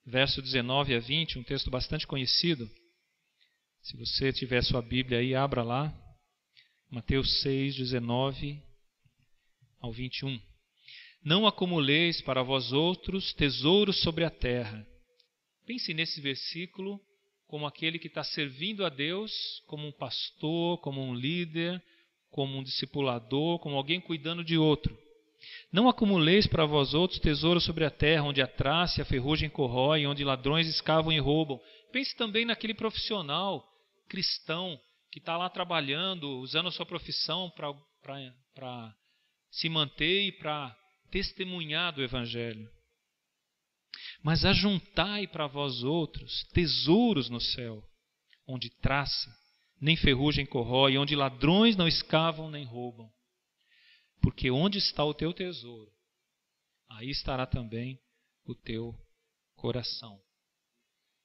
verso 0.06 0.42
19 0.42 0.96
a 0.96 1.00
20, 1.00 1.38
um 1.38 1.44
texto 1.44 1.70
bastante 1.70 2.08
conhecido. 2.08 2.68
Se 3.84 3.96
você 3.98 4.34
tiver 4.34 4.64
sua 4.64 4.82
Bíblia 4.82 5.20
aí, 5.20 5.36
abra 5.36 5.62
lá. 5.62 5.94
Mateus 6.90 7.42
6, 7.42 7.76
19 7.76 8.60
ao 9.80 9.92
21. 9.92 10.42
Não 11.26 11.48
acumuleis 11.48 12.22
para 12.22 12.44
vós 12.44 12.72
outros 12.72 13.34
tesouros 13.34 14.00
sobre 14.04 14.24
a 14.24 14.30
terra. 14.30 14.86
Pense 15.66 15.92
nesse 15.92 16.22
versículo 16.22 17.02
como 17.48 17.66
aquele 17.66 17.98
que 17.98 18.06
está 18.06 18.24
servindo 18.24 18.86
a 18.86 18.90
Deus 18.90 19.34
como 19.66 19.88
um 19.88 19.92
pastor, 19.92 20.78
como 20.82 21.02
um 21.02 21.16
líder, 21.16 21.82
como 22.30 22.56
um 22.56 22.62
discipulador, 22.62 23.58
como 23.58 23.76
alguém 23.76 24.00
cuidando 24.00 24.44
de 24.44 24.56
outro. 24.56 24.96
Não 25.72 25.90
acumuleis 25.90 26.46
para 26.46 26.64
vós 26.64 26.94
outros 26.94 27.20
tesouros 27.20 27.64
sobre 27.64 27.86
a 27.86 27.90
terra, 27.90 28.22
onde 28.24 28.40
a 28.40 28.48
traça 28.48 29.00
e 29.00 29.02
a 29.02 29.06
ferrugem 29.06 29.50
corroem, 29.50 30.06
onde 30.06 30.24
ladrões 30.24 30.68
escavam 30.68 31.12
e 31.12 31.18
roubam. 31.18 31.60
Pense 31.92 32.16
também 32.16 32.46
naquele 32.46 32.76
profissional 32.76 33.68
cristão 34.08 34.80
que 35.12 35.18
está 35.18 35.36
lá 35.36 35.50
trabalhando, 35.50 36.38
usando 36.38 36.68
a 36.68 36.72
sua 36.72 36.86
profissão 36.86 37.52
para 38.04 38.96
se 39.50 39.68
manter 39.70 40.28
e 40.28 40.32
para 40.32 40.76
testemunhar 41.16 41.94
do 41.94 42.04
Evangelho. 42.04 42.70
Mas 44.22 44.44
ajuntai 44.44 45.26
para 45.26 45.48
vós 45.48 45.82
outros 45.82 46.44
tesouros 46.52 47.30
no 47.30 47.40
céu, 47.40 47.82
onde 48.46 48.70
traça 48.82 49.34
nem 49.80 49.96
ferrugem 49.96 50.46
corrói, 50.46 50.98
onde 50.98 51.16
ladrões 51.16 51.78
não 51.78 51.88
escavam 51.88 52.52
nem 52.52 52.66
roubam. 52.66 53.10
Porque 54.22 54.52
onde 54.52 54.78
está 54.78 55.06
o 55.06 55.14
teu 55.14 55.32
tesouro, 55.34 55.90
aí 56.90 57.10
estará 57.10 57.46
também 57.46 57.98
o 58.44 58.54
teu 58.54 58.94
coração. 59.56 60.20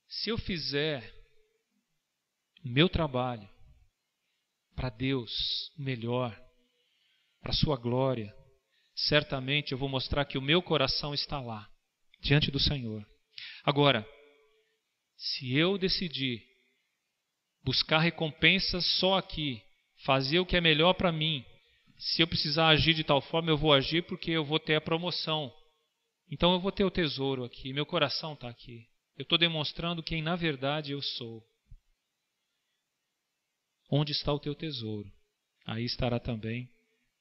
Se 0.07 0.31
eu 0.31 0.39
fizer 0.39 1.03
o 2.65 2.69
meu 2.69 2.89
trabalho 2.89 3.49
para 4.77 4.89
Deus 4.89 5.73
melhor, 5.77 6.31
para 7.41 7.51
a 7.51 7.55
sua 7.55 7.77
glória, 7.77 8.33
certamente 9.09 9.73
eu 9.73 9.79
vou 9.79 9.89
mostrar 9.89 10.25
que 10.25 10.39
o 10.39 10.43
meu 10.43 10.63
coração 10.63 11.15
está 11.15 11.41
lá, 11.41 11.69
diante 12.21 12.51
do 12.51 12.59
Senhor. 12.59 13.07
Agora, 13.65 14.07
se 15.17 15.55
eu 15.55 15.79
decidir 15.79 16.43
buscar 17.63 17.99
recompensas 17.99 18.85
só 18.99 19.19
aqui, 19.19 19.63
fazer 20.05 20.39
o 20.41 20.47
que 20.47 20.57
é 20.57 20.61
melhor 20.61 20.95
para 20.95 21.13
mim. 21.13 21.45
Se 21.99 22.23
eu 22.23 22.27
precisar 22.27 22.69
agir 22.69 22.95
de 22.95 23.05
tal 23.05 23.21
forma, 23.21 23.51
eu 23.51 23.59
vou 23.59 23.73
agir 23.73 24.03
porque 24.07 24.31
eu 24.31 24.45
vou 24.45 24.59
ter 24.59 24.75
a 24.75 24.81
promoção. 24.81 25.53
Então 26.31 26.53
eu 26.53 26.61
vou 26.61 26.73
ter 26.73 26.85
o 26.85 26.91
tesouro 26.91 27.45
aqui, 27.45 27.73
meu 27.73 27.85
coração 27.85 28.35
está 28.35 28.49
aqui. 28.49 28.87
Eu 29.17 29.23
estou 29.23 29.37
demonstrando 29.37 30.03
quem 30.03 30.23
na 30.23 30.37
verdade 30.37 30.93
eu 30.93 31.03
sou. 31.03 31.43
Onde 33.91 34.13
está 34.13 34.33
o 34.33 34.39
teu 34.39 34.55
tesouro? 34.55 35.11
Aí 35.67 35.85
estará 35.85 36.19
também 36.19 36.71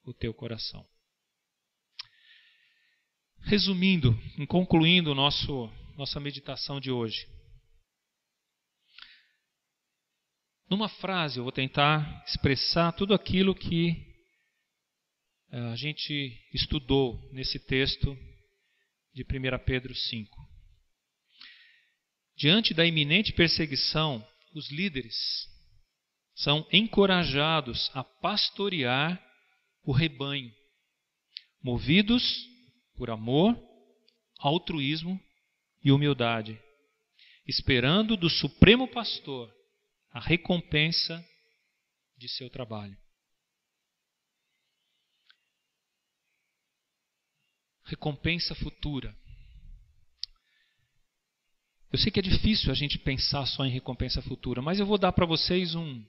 o 0.06 0.14
teu 0.14 0.34
coração. 0.34 0.88
Resumindo, 3.42 4.16
concluindo 4.48 5.16
nosso, 5.16 5.72
nossa 5.98 6.20
meditação 6.20 6.80
de 6.80 6.92
hoje. 6.92 7.28
Numa 10.70 10.88
frase, 10.88 11.40
eu 11.40 11.44
vou 11.44 11.52
tentar 11.52 12.24
expressar 12.28 12.92
tudo 12.92 13.14
aquilo 13.14 13.56
que 13.56 13.96
eh, 15.52 15.72
a 15.72 15.76
gente 15.76 16.40
estudou 16.54 17.20
nesse 17.34 17.58
texto 17.58 18.16
de 19.14 19.24
1 19.24 19.66
Pedro 19.66 19.96
5. 19.96 20.38
Diante 22.38 22.74
da 22.74 22.86
iminente 22.86 23.34
perseguição, 23.34 24.26
os 24.54 24.70
líderes 24.70 25.16
são 26.36 26.68
encorajados 26.72 27.90
a 27.96 28.04
pastorear 28.04 29.22
o 29.84 29.92
rebanho, 29.92 30.54
movidos 31.64 32.48
por 33.00 33.10
amor, 33.10 33.58
altruísmo 34.38 35.18
e 35.82 35.90
humildade, 35.90 36.62
esperando 37.48 38.18
do 38.18 38.30
Supremo 38.30 38.90
Pastor 38.90 39.50
a 40.12 40.20
recompensa 40.20 41.26
de 42.18 42.28
seu 42.28 42.50
trabalho. 42.50 42.98
Recompensa 47.86 48.54
futura. 48.54 49.18
Eu 51.92 51.98
sei 51.98 52.12
que 52.12 52.20
é 52.20 52.22
difícil 52.22 52.70
a 52.70 52.76
gente 52.76 53.00
pensar 53.00 53.46
só 53.46 53.66
em 53.66 53.72
recompensa 53.72 54.22
futura, 54.22 54.62
mas 54.62 54.78
eu 54.78 54.86
vou 54.86 54.98
dar 54.98 55.14
para 55.14 55.26
vocês 55.26 55.74
um, 55.74 56.06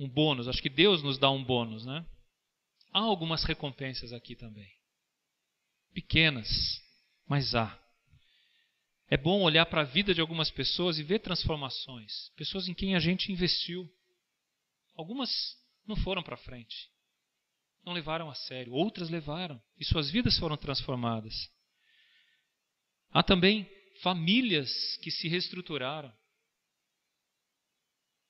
um 0.00 0.08
bônus. 0.08 0.48
Acho 0.48 0.60
que 0.60 0.68
Deus 0.68 1.00
nos 1.00 1.16
dá 1.16 1.30
um 1.30 1.44
bônus, 1.44 1.86
né? 1.86 2.04
Há 2.92 2.98
algumas 2.98 3.44
recompensas 3.44 4.12
aqui 4.12 4.34
também. 4.34 4.68
Pequenas, 5.94 6.82
mas 7.26 7.54
há. 7.54 7.80
É 9.08 9.16
bom 9.16 9.42
olhar 9.42 9.64
para 9.66 9.82
a 9.82 9.84
vida 9.84 10.12
de 10.12 10.20
algumas 10.20 10.50
pessoas 10.50 10.98
e 10.98 11.04
ver 11.04 11.20
transformações. 11.20 12.30
Pessoas 12.36 12.66
em 12.68 12.74
quem 12.74 12.96
a 12.96 12.98
gente 12.98 13.30
investiu. 13.30 13.88
Algumas 14.96 15.30
não 15.86 15.94
foram 15.94 16.22
para 16.22 16.36
frente. 16.36 16.90
Não 17.84 17.92
levaram 17.92 18.28
a 18.28 18.34
sério. 18.34 18.72
Outras 18.72 19.08
levaram. 19.10 19.62
E 19.78 19.84
suas 19.84 20.10
vidas 20.10 20.36
foram 20.38 20.56
transformadas. 20.56 21.48
Há 23.10 23.22
também 23.22 23.70
famílias 24.02 24.96
que 24.96 25.10
se 25.10 25.28
reestruturaram. 25.28 26.12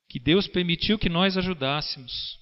Que 0.08 0.18
Deus 0.18 0.46
permitiu 0.46 0.98
que 0.98 1.08
nós 1.08 1.38
ajudássemos. 1.38 2.38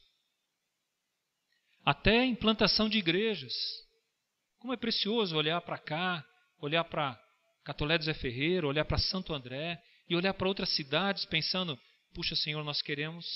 Até 1.85 2.21
a 2.21 2.27
implantação 2.27 2.89
de 2.89 2.99
igrejas. 2.99 3.55
Como 4.63 4.73
é 4.73 4.77
precioso 4.77 5.37
olhar 5.37 5.61
para 5.61 5.77
cá, 5.77 6.25
olhar 6.61 6.85
para 6.85 7.21
Catolé 7.65 7.99
do 7.99 8.05
Zé 8.05 8.15
Ferreiro, 8.15 8.69
olhar 8.69 8.85
para 8.85 8.97
Santo 8.97 9.35
André 9.35 9.77
e 10.09 10.15
olhar 10.15 10.33
para 10.35 10.47
outras 10.47 10.69
cidades 10.69 11.25
pensando: 11.25 11.77
puxa, 12.15 12.37
Senhor, 12.37 12.63
nós 12.63 12.81
queremos 12.81 13.27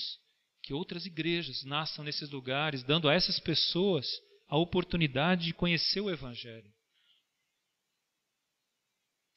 que 0.63 0.73
outras 0.73 1.05
igrejas 1.05 1.65
nasçam 1.65 2.05
nesses 2.05 2.29
lugares, 2.29 2.81
dando 2.81 3.09
a 3.09 3.13
essas 3.13 3.41
pessoas 3.41 4.07
a 4.47 4.55
oportunidade 4.55 5.47
de 5.47 5.53
conhecer 5.53 5.99
o 5.99 6.09
Evangelho. 6.09 6.71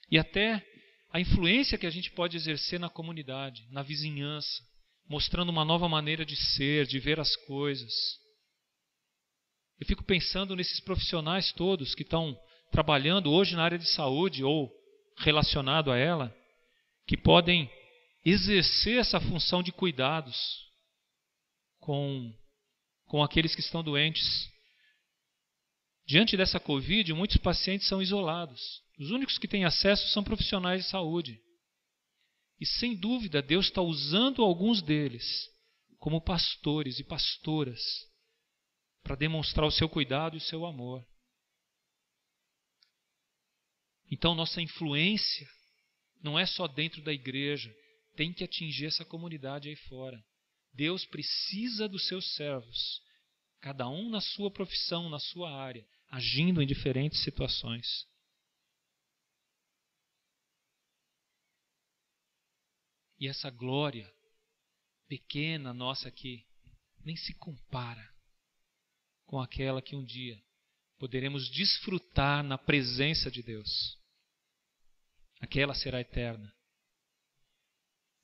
E 0.08 0.16
até 0.16 0.64
a 1.12 1.18
influência 1.18 1.76
que 1.76 1.88
a 1.88 1.90
gente 1.90 2.12
pode 2.12 2.36
exercer 2.36 2.78
na 2.78 2.88
comunidade, 2.88 3.66
na 3.72 3.82
vizinhança, 3.82 4.62
mostrando 5.08 5.48
uma 5.48 5.64
nova 5.64 5.88
maneira 5.88 6.24
de 6.24 6.36
ser, 6.36 6.86
de 6.86 7.00
ver 7.00 7.18
as 7.18 7.34
coisas. 7.46 7.92
Eu 9.80 9.86
fico 9.86 10.04
pensando 10.04 10.54
nesses 10.54 10.78
profissionais 10.78 11.52
todos 11.52 11.94
que 11.94 12.02
estão 12.02 12.38
trabalhando 12.70 13.32
hoje 13.32 13.56
na 13.56 13.64
área 13.64 13.78
de 13.78 13.88
saúde 13.88 14.44
ou 14.44 14.70
relacionado 15.16 15.90
a 15.90 15.96
ela, 15.96 16.34
que 17.06 17.16
podem 17.16 17.70
exercer 18.22 18.98
essa 18.98 19.18
função 19.18 19.62
de 19.62 19.72
cuidados 19.72 20.36
com, 21.78 22.30
com 23.06 23.22
aqueles 23.22 23.54
que 23.54 23.62
estão 23.62 23.82
doentes. 23.82 24.50
Diante 26.06 26.36
dessa 26.36 26.60
Covid, 26.60 27.14
muitos 27.14 27.38
pacientes 27.38 27.88
são 27.88 28.02
isolados. 28.02 28.60
Os 28.98 29.10
únicos 29.10 29.38
que 29.38 29.48
têm 29.48 29.64
acesso 29.64 30.08
são 30.08 30.22
profissionais 30.22 30.84
de 30.84 30.90
saúde. 30.90 31.40
E 32.60 32.66
sem 32.66 32.94
dúvida, 32.94 33.40
Deus 33.40 33.66
está 33.66 33.80
usando 33.80 34.42
alguns 34.42 34.82
deles 34.82 35.48
como 35.98 36.20
pastores 36.20 36.98
e 36.98 37.04
pastoras 37.04 38.09
para 39.02 39.16
demonstrar 39.16 39.66
o 39.66 39.70
seu 39.70 39.88
cuidado 39.88 40.36
e 40.36 40.38
o 40.38 40.42
seu 40.42 40.64
amor. 40.64 41.06
Então, 44.10 44.34
nossa 44.34 44.60
influência 44.60 45.48
não 46.22 46.38
é 46.38 46.44
só 46.44 46.66
dentro 46.66 47.02
da 47.02 47.12
igreja, 47.12 47.74
tem 48.16 48.32
que 48.32 48.44
atingir 48.44 48.86
essa 48.86 49.04
comunidade 49.04 49.68
aí 49.68 49.76
fora. 49.76 50.22
Deus 50.72 51.04
precisa 51.06 51.88
dos 51.88 52.06
seus 52.06 52.34
servos, 52.34 53.00
cada 53.60 53.88
um 53.88 54.10
na 54.10 54.20
sua 54.20 54.50
profissão, 54.50 55.08
na 55.08 55.18
sua 55.18 55.50
área, 55.50 55.86
agindo 56.08 56.60
em 56.60 56.66
diferentes 56.66 57.22
situações. 57.22 58.06
E 63.18 63.28
essa 63.28 63.50
glória 63.50 64.10
pequena 65.06 65.74
nossa 65.74 66.08
aqui 66.08 66.46
nem 67.04 67.16
se 67.16 67.34
compara 67.34 68.09
com 69.30 69.38
aquela 69.38 69.80
que 69.80 69.94
um 69.94 70.04
dia 70.04 70.42
poderemos 70.98 71.48
desfrutar 71.50 72.42
na 72.42 72.58
presença 72.58 73.30
de 73.30 73.44
Deus 73.44 73.96
aquela 75.40 75.72
será 75.72 76.00
eterna 76.00 76.52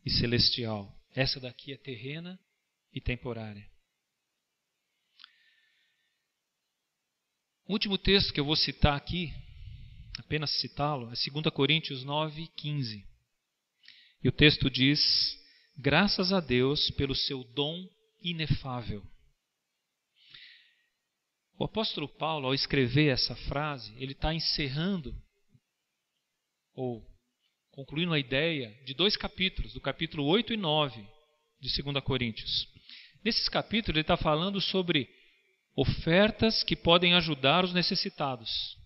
e 0.05 0.11
celestial. 0.11 0.93
Essa 1.15 1.39
daqui 1.39 1.73
é 1.73 1.77
terrena 1.77 2.37
e 2.93 3.01
temporária. 3.01 3.71
O 7.69 7.73
último 7.75 7.97
texto 7.97 8.35
que 8.35 8.41
eu 8.41 8.45
vou 8.45 8.57
citar 8.57 8.97
aqui, 8.97 9.33
apenas 10.19 10.51
citá-lo, 10.61 11.07
é 11.13 11.31
2 11.31 11.55
Coríntios 11.55 12.03
9, 12.03 12.49
15. 12.49 13.07
E 14.25 14.29
o 14.29 14.33
texto 14.33 14.69
diz: 14.69 15.01
Graças 15.79 16.33
a 16.33 16.41
Deus 16.41 16.91
pelo 16.91 17.15
seu 17.15 17.45
dom 17.45 17.89
inefável. 18.21 19.09
O 21.59 21.65
apóstolo 21.65 22.07
Paulo, 22.07 22.47
ao 22.47 22.55
escrever 22.55 23.09
essa 23.09 23.35
frase, 23.35 23.95
ele 23.99 24.13
está 24.13 24.35
encerrando 24.35 25.15
ou 26.75 27.03
concluindo 27.71 28.13
a 28.13 28.19
ideia 28.19 28.71
de 28.85 28.93
dois 28.93 29.17
capítulos, 29.17 29.73
do 29.73 29.81
capítulo 29.81 30.25
8 30.25 30.53
e 30.53 30.57
9 30.57 31.03
de 31.61 31.83
2 31.83 32.05
Coríntios. 32.05 32.69
Nesses 33.25 33.49
capítulos 33.49 33.97
ele 33.97 34.03
está 34.03 34.17
falando 34.17 34.61
sobre 34.61 35.09
ofertas 35.75 36.63
que 36.63 36.77
podem 36.77 37.15
ajudar 37.15 37.65
os 37.65 37.73
necessitados. 37.73 38.77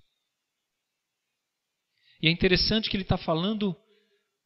E 2.22 2.28
é 2.28 2.30
interessante 2.30 2.88
que 2.88 2.96
ele 2.96 3.02
está 3.02 3.16
falando 3.16 3.76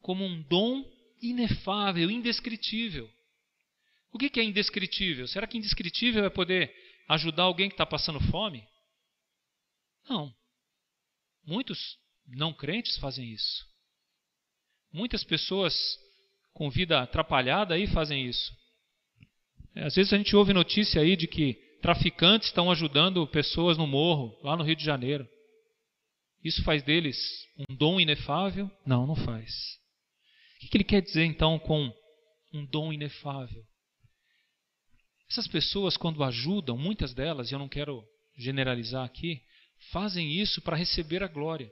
como 0.01 0.23
um 0.23 0.41
dom 0.43 0.83
inefável, 1.21 2.09
indescritível. 2.09 3.09
O 4.11 4.17
que 4.17 4.39
é 4.39 4.43
indescritível? 4.43 5.27
Será 5.27 5.45
que 5.45 5.57
indescritível 5.57 6.23
é 6.23 6.29
poder 6.29 6.73
ajudar 7.07 7.43
alguém 7.43 7.69
que 7.69 7.73
está 7.73 7.85
passando 7.85 8.19
fome? 8.31 8.67
Não. 10.09 10.33
Muitos 11.45 11.97
não 12.27 12.53
crentes 12.53 12.97
fazem 12.97 13.31
isso. 13.31 13.65
Muitas 14.91 15.23
pessoas 15.23 15.75
com 16.53 16.69
vida 16.69 17.01
atrapalhada 17.01 17.75
aí 17.75 17.85
fazem 17.87 18.25
isso. 18.25 18.55
É, 19.75 19.83
às 19.83 19.95
vezes 19.95 20.13
a 20.13 20.17
gente 20.17 20.35
ouve 20.35 20.53
notícia 20.53 21.01
aí 21.01 21.15
de 21.15 21.27
que 21.27 21.53
traficantes 21.81 22.47
estão 22.47 22.71
ajudando 22.71 23.27
pessoas 23.27 23.77
no 23.77 23.85
morro, 23.85 24.39
lá 24.41 24.55
no 24.55 24.63
Rio 24.63 24.75
de 24.75 24.83
Janeiro. 24.83 25.27
Isso 26.43 26.63
faz 26.63 26.81
deles 26.83 27.17
um 27.69 27.75
dom 27.75 27.99
inefável? 27.99 28.71
Não, 28.85 29.05
não 29.05 29.15
faz. 29.15 29.51
O 30.63 30.69
que 30.69 30.77
ele 30.77 30.83
quer 30.83 31.01
dizer 31.01 31.25
então 31.25 31.59
com 31.59 31.91
um 32.53 32.65
dom 32.65 32.93
inefável? 32.93 33.63
Essas 35.29 35.47
pessoas, 35.47 35.97
quando 35.97 36.23
ajudam, 36.23 36.77
muitas 36.77 37.13
delas, 37.13 37.49
e 37.49 37.53
eu 37.53 37.59
não 37.59 37.69
quero 37.69 38.03
generalizar 38.37 39.03
aqui, 39.05 39.41
fazem 39.91 40.31
isso 40.31 40.61
para 40.61 40.75
receber 40.75 41.23
a 41.23 41.27
glória 41.27 41.71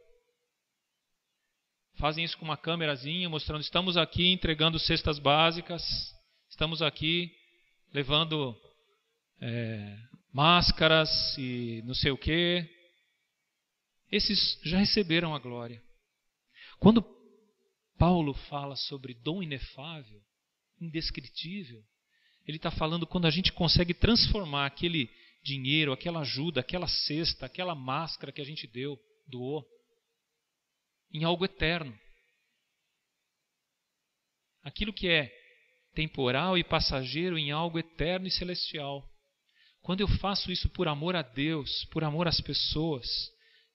fazem 1.95 2.23
isso 2.23 2.37
com 2.37 2.45
uma 2.45 2.57
câmerazinha, 2.57 3.29
mostrando: 3.29 3.61
estamos 3.61 3.97
aqui 3.97 4.31
entregando 4.31 4.79
cestas 4.79 5.19
básicas, 5.19 5.83
estamos 6.49 6.81
aqui 6.81 7.31
levando 7.93 8.55
é, 9.41 9.97
máscaras 10.31 11.09
e 11.37 11.81
não 11.85 11.93
sei 11.93 12.11
o 12.11 12.17
que. 12.17 12.67
Esses 14.11 14.59
já 14.63 14.77
receberam 14.77 15.33
a 15.33 15.39
glória. 15.39 15.81
Quando 16.79 17.03
Paulo 17.97 18.33
fala 18.33 18.75
sobre 18.75 19.13
dom 19.13 19.41
inefável, 19.41 20.21
indescritível, 20.79 21.81
ele 22.45 22.57
está 22.57 22.71
falando 22.71 23.07
quando 23.07 23.25
a 23.25 23.31
gente 23.31 23.51
consegue 23.51 23.93
transformar 23.93 24.65
aquele 24.65 25.09
dinheiro, 25.43 25.91
aquela 25.91 26.21
ajuda, 26.21 26.61
aquela 26.61 26.87
cesta, 26.87 27.45
aquela 27.45 27.75
máscara 27.75 28.31
que 28.31 28.41
a 28.41 28.45
gente 28.45 28.67
deu, 28.67 28.99
doou, 29.27 29.65
em 31.11 31.23
algo 31.23 31.45
eterno. 31.45 31.97
Aquilo 34.61 34.93
que 34.93 35.07
é 35.07 35.31
temporal 35.93 36.57
e 36.57 36.63
passageiro 36.63 37.37
em 37.37 37.51
algo 37.51 37.77
eterno 37.77 38.27
e 38.27 38.31
celestial. 38.31 39.07
Quando 39.81 40.01
eu 40.01 40.07
faço 40.07 40.51
isso 40.51 40.69
por 40.69 40.87
amor 40.87 41.15
a 41.15 41.21
Deus, 41.21 41.85
por 41.91 42.03
amor 42.03 42.27
às 42.27 42.39
pessoas, 42.39 43.05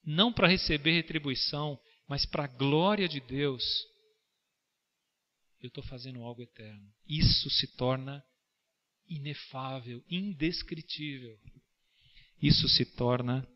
não 0.02 0.32
para 0.32 0.48
receber 0.48 0.92
retribuição, 0.92 1.78
mas 2.08 2.24
para 2.24 2.44
a 2.44 2.48
glória 2.48 3.06
de 3.06 3.20
Deus, 3.20 3.62
eu 5.60 5.68
estou 5.68 5.84
fazendo 5.84 6.22
algo 6.22 6.42
eterno. 6.42 6.90
Isso 7.06 7.50
se 7.50 7.76
torna 7.76 8.24
inefável, 9.08 10.02
indescritível. 10.10 11.36
Isso 12.40 12.68
se 12.68 12.84
torna 12.84 13.46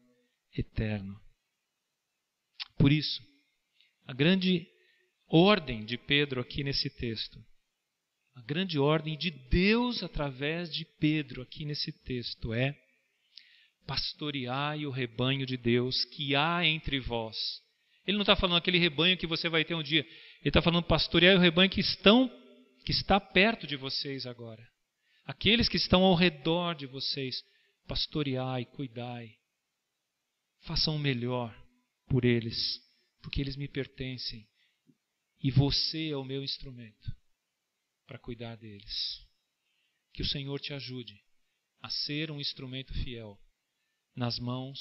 eterno. 0.56 1.20
Por 2.78 2.90
isso, 2.90 3.22
a 4.06 4.12
grande 4.12 4.66
ordem 5.28 5.84
de 5.84 5.96
Pedro 5.96 6.40
aqui 6.40 6.64
nesse 6.64 6.90
texto. 6.90 7.38
A 8.34 8.42
grande 8.42 8.78
ordem 8.78 9.16
de 9.16 9.30
Deus 9.30 10.02
através 10.02 10.72
de 10.72 10.84
Pedro 10.98 11.42
aqui 11.42 11.64
nesse 11.64 11.92
texto 12.04 12.52
é: 12.52 12.74
pastoreai 13.86 14.86
o 14.86 14.90
rebanho 14.90 15.46
de 15.46 15.56
Deus 15.56 16.04
que 16.06 16.34
há 16.34 16.64
entre 16.64 16.98
vós, 16.98 17.36
Ele 18.06 18.16
não 18.16 18.22
está 18.22 18.34
falando 18.34 18.56
aquele 18.56 18.78
rebanho 18.78 19.16
que 19.16 19.26
você 19.26 19.48
vai 19.48 19.64
ter 19.64 19.74
um 19.74 19.82
dia. 19.82 20.00
Ele 20.00 20.48
está 20.48 20.60
falando 20.60 20.84
pastorear 20.84 21.36
o 21.36 21.40
rebanho 21.40 21.70
que 21.70 21.80
estão, 21.80 22.30
que 22.84 22.90
está 22.90 23.20
perto 23.20 23.66
de 23.66 23.76
vocês 23.76 24.26
agora. 24.26 24.66
Aqueles 25.24 25.68
que 25.68 25.76
estão 25.76 26.02
ao 26.02 26.14
redor 26.14 26.74
de 26.74 26.86
vocês, 26.86 27.44
pastoreai, 27.86 28.64
cuidai. 28.64 29.36
Façam 30.60 30.96
o 30.96 30.98
melhor 30.98 31.54
por 32.06 32.24
eles, 32.24 32.80
porque 33.20 33.40
eles 33.40 33.56
me 33.56 33.68
pertencem. 33.68 34.48
E 35.40 35.50
você 35.50 36.10
é 36.10 36.16
o 36.16 36.24
meu 36.24 36.42
instrumento 36.42 37.14
para 38.06 38.18
cuidar 38.18 38.56
deles. 38.56 39.26
Que 40.12 40.22
o 40.22 40.26
Senhor 40.26 40.60
te 40.60 40.72
ajude 40.72 41.20
a 41.80 41.88
ser 41.88 42.30
um 42.30 42.40
instrumento 42.40 42.92
fiel 42.92 43.40
nas 44.14 44.38
mãos 44.38 44.78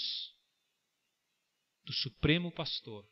do 1.84 1.94
Supremo 1.94 2.52
Pastor, 2.52 3.08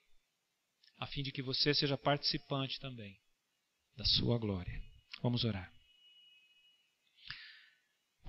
a 0.98 1.08
fim 1.08 1.24
de 1.24 1.32
que 1.32 1.42
você 1.42 1.74
seja 1.74 1.98
participante 1.98 2.80
também 2.80 3.20
da 3.96 4.06
sua 4.06 4.38
glória. 4.38 4.82
Vamos 5.22 5.44
orar. 5.44 5.79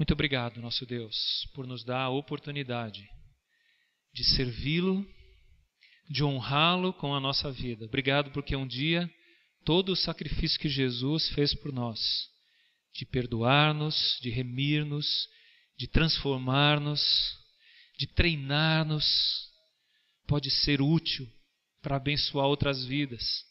Muito 0.00 0.14
obrigado, 0.14 0.62
nosso 0.62 0.86
Deus, 0.86 1.46
por 1.52 1.66
nos 1.66 1.84
dar 1.84 2.04
a 2.04 2.08
oportunidade 2.08 3.06
de 4.14 4.24
servi-lo, 4.24 5.06
de 6.08 6.24
honrá-lo 6.24 6.94
com 6.94 7.14
a 7.14 7.20
nossa 7.20 7.52
vida. 7.52 7.84
Obrigado 7.84 8.30
porque 8.30 8.56
um 8.56 8.66
dia 8.66 9.12
todo 9.62 9.92
o 9.92 9.96
sacrifício 9.96 10.58
que 10.58 10.70
Jesus 10.70 11.28
fez 11.34 11.54
por 11.54 11.70
nós, 11.70 12.00
de 12.94 13.04
perdoar-nos, 13.04 14.18
de 14.22 14.30
remir-nos, 14.30 15.28
de 15.76 15.86
transformar-nos, 15.86 17.38
de 17.98 18.06
treinar-nos, 18.06 19.04
pode 20.26 20.50
ser 20.50 20.80
útil 20.80 21.28
para 21.82 21.96
abençoar 21.96 22.46
outras 22.46 22.86
vidas, 22.86 23.44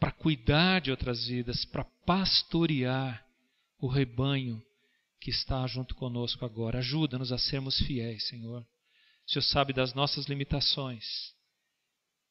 para 0.00 0.10
cuidar 0.10 0.80
de 0.80 0.90
outras 0.90 1.28
vidas, 1.28 1.64
para 1.66 1.84
pastorear 2.04 3.24
o 3.78 3.86
rebanho 3.86 4.60
que 5.20 5.30
está 5.30 5.66
junto 5.66 5.94
conosco 5.94 6.44
agora. 6.44 6.78
Ajuda-nos 6.78 7.32
a 7.32 7.38
sermos 7.38 7.78
fiéis, 7.78 8.28
Senhor. 8.28 8.62
O 9.26 9.30
Senhor 9.30 9.42
sabe 9.42 9.72
das 9.72 9.92
nossas 9.94 10.26
limitações, 10.26 11.04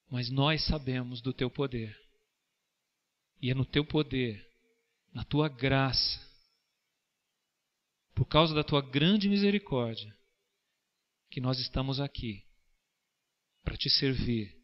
mas 0.10 0.30
nós 0.30 0.66
sabemos 0.66 1.22
do 1.22 1.34
Teu 1.34 1.50
poder. 1.50 1.96
E 3.42 3.52
é 3.52 3.54
no 3.54 3.66
Teu 3.66 3.86
poder, 3.86 4.46
na 5.14 5.24
Tua 5.26 5.50
graça, 5.50 6.24
por 8.14 8.26
causa 8.26 8.54
da 8.56 8.64
Tua 8.64 8.82
grande 8.82 9.28
misericórdia, 9.28 10.16
que 11.30 11.42
nós 11.42 11.60
estamos 11.60 12.00
aqui 12.00 12.46
para 13.62 13.76
Te 13.76 13.90
servir, 13.90 14.56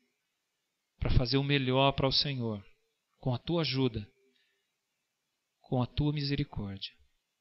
para 0.99 1.11
fazer 1.17 1.35
o 1.37 1.43
melhor 1.43 1.91
para 1.93 2.07
o 2.07 2.13
Senhor, 2.13 2.65
com 3.19 3.33
a 3.33 3.37
Tua 3.37 3.61
ajuda, 3.61 4.09
com 5.59 5.81
a 5.81 5.85
Tua 5.85 6.13
misericórdia. 6.13 7.00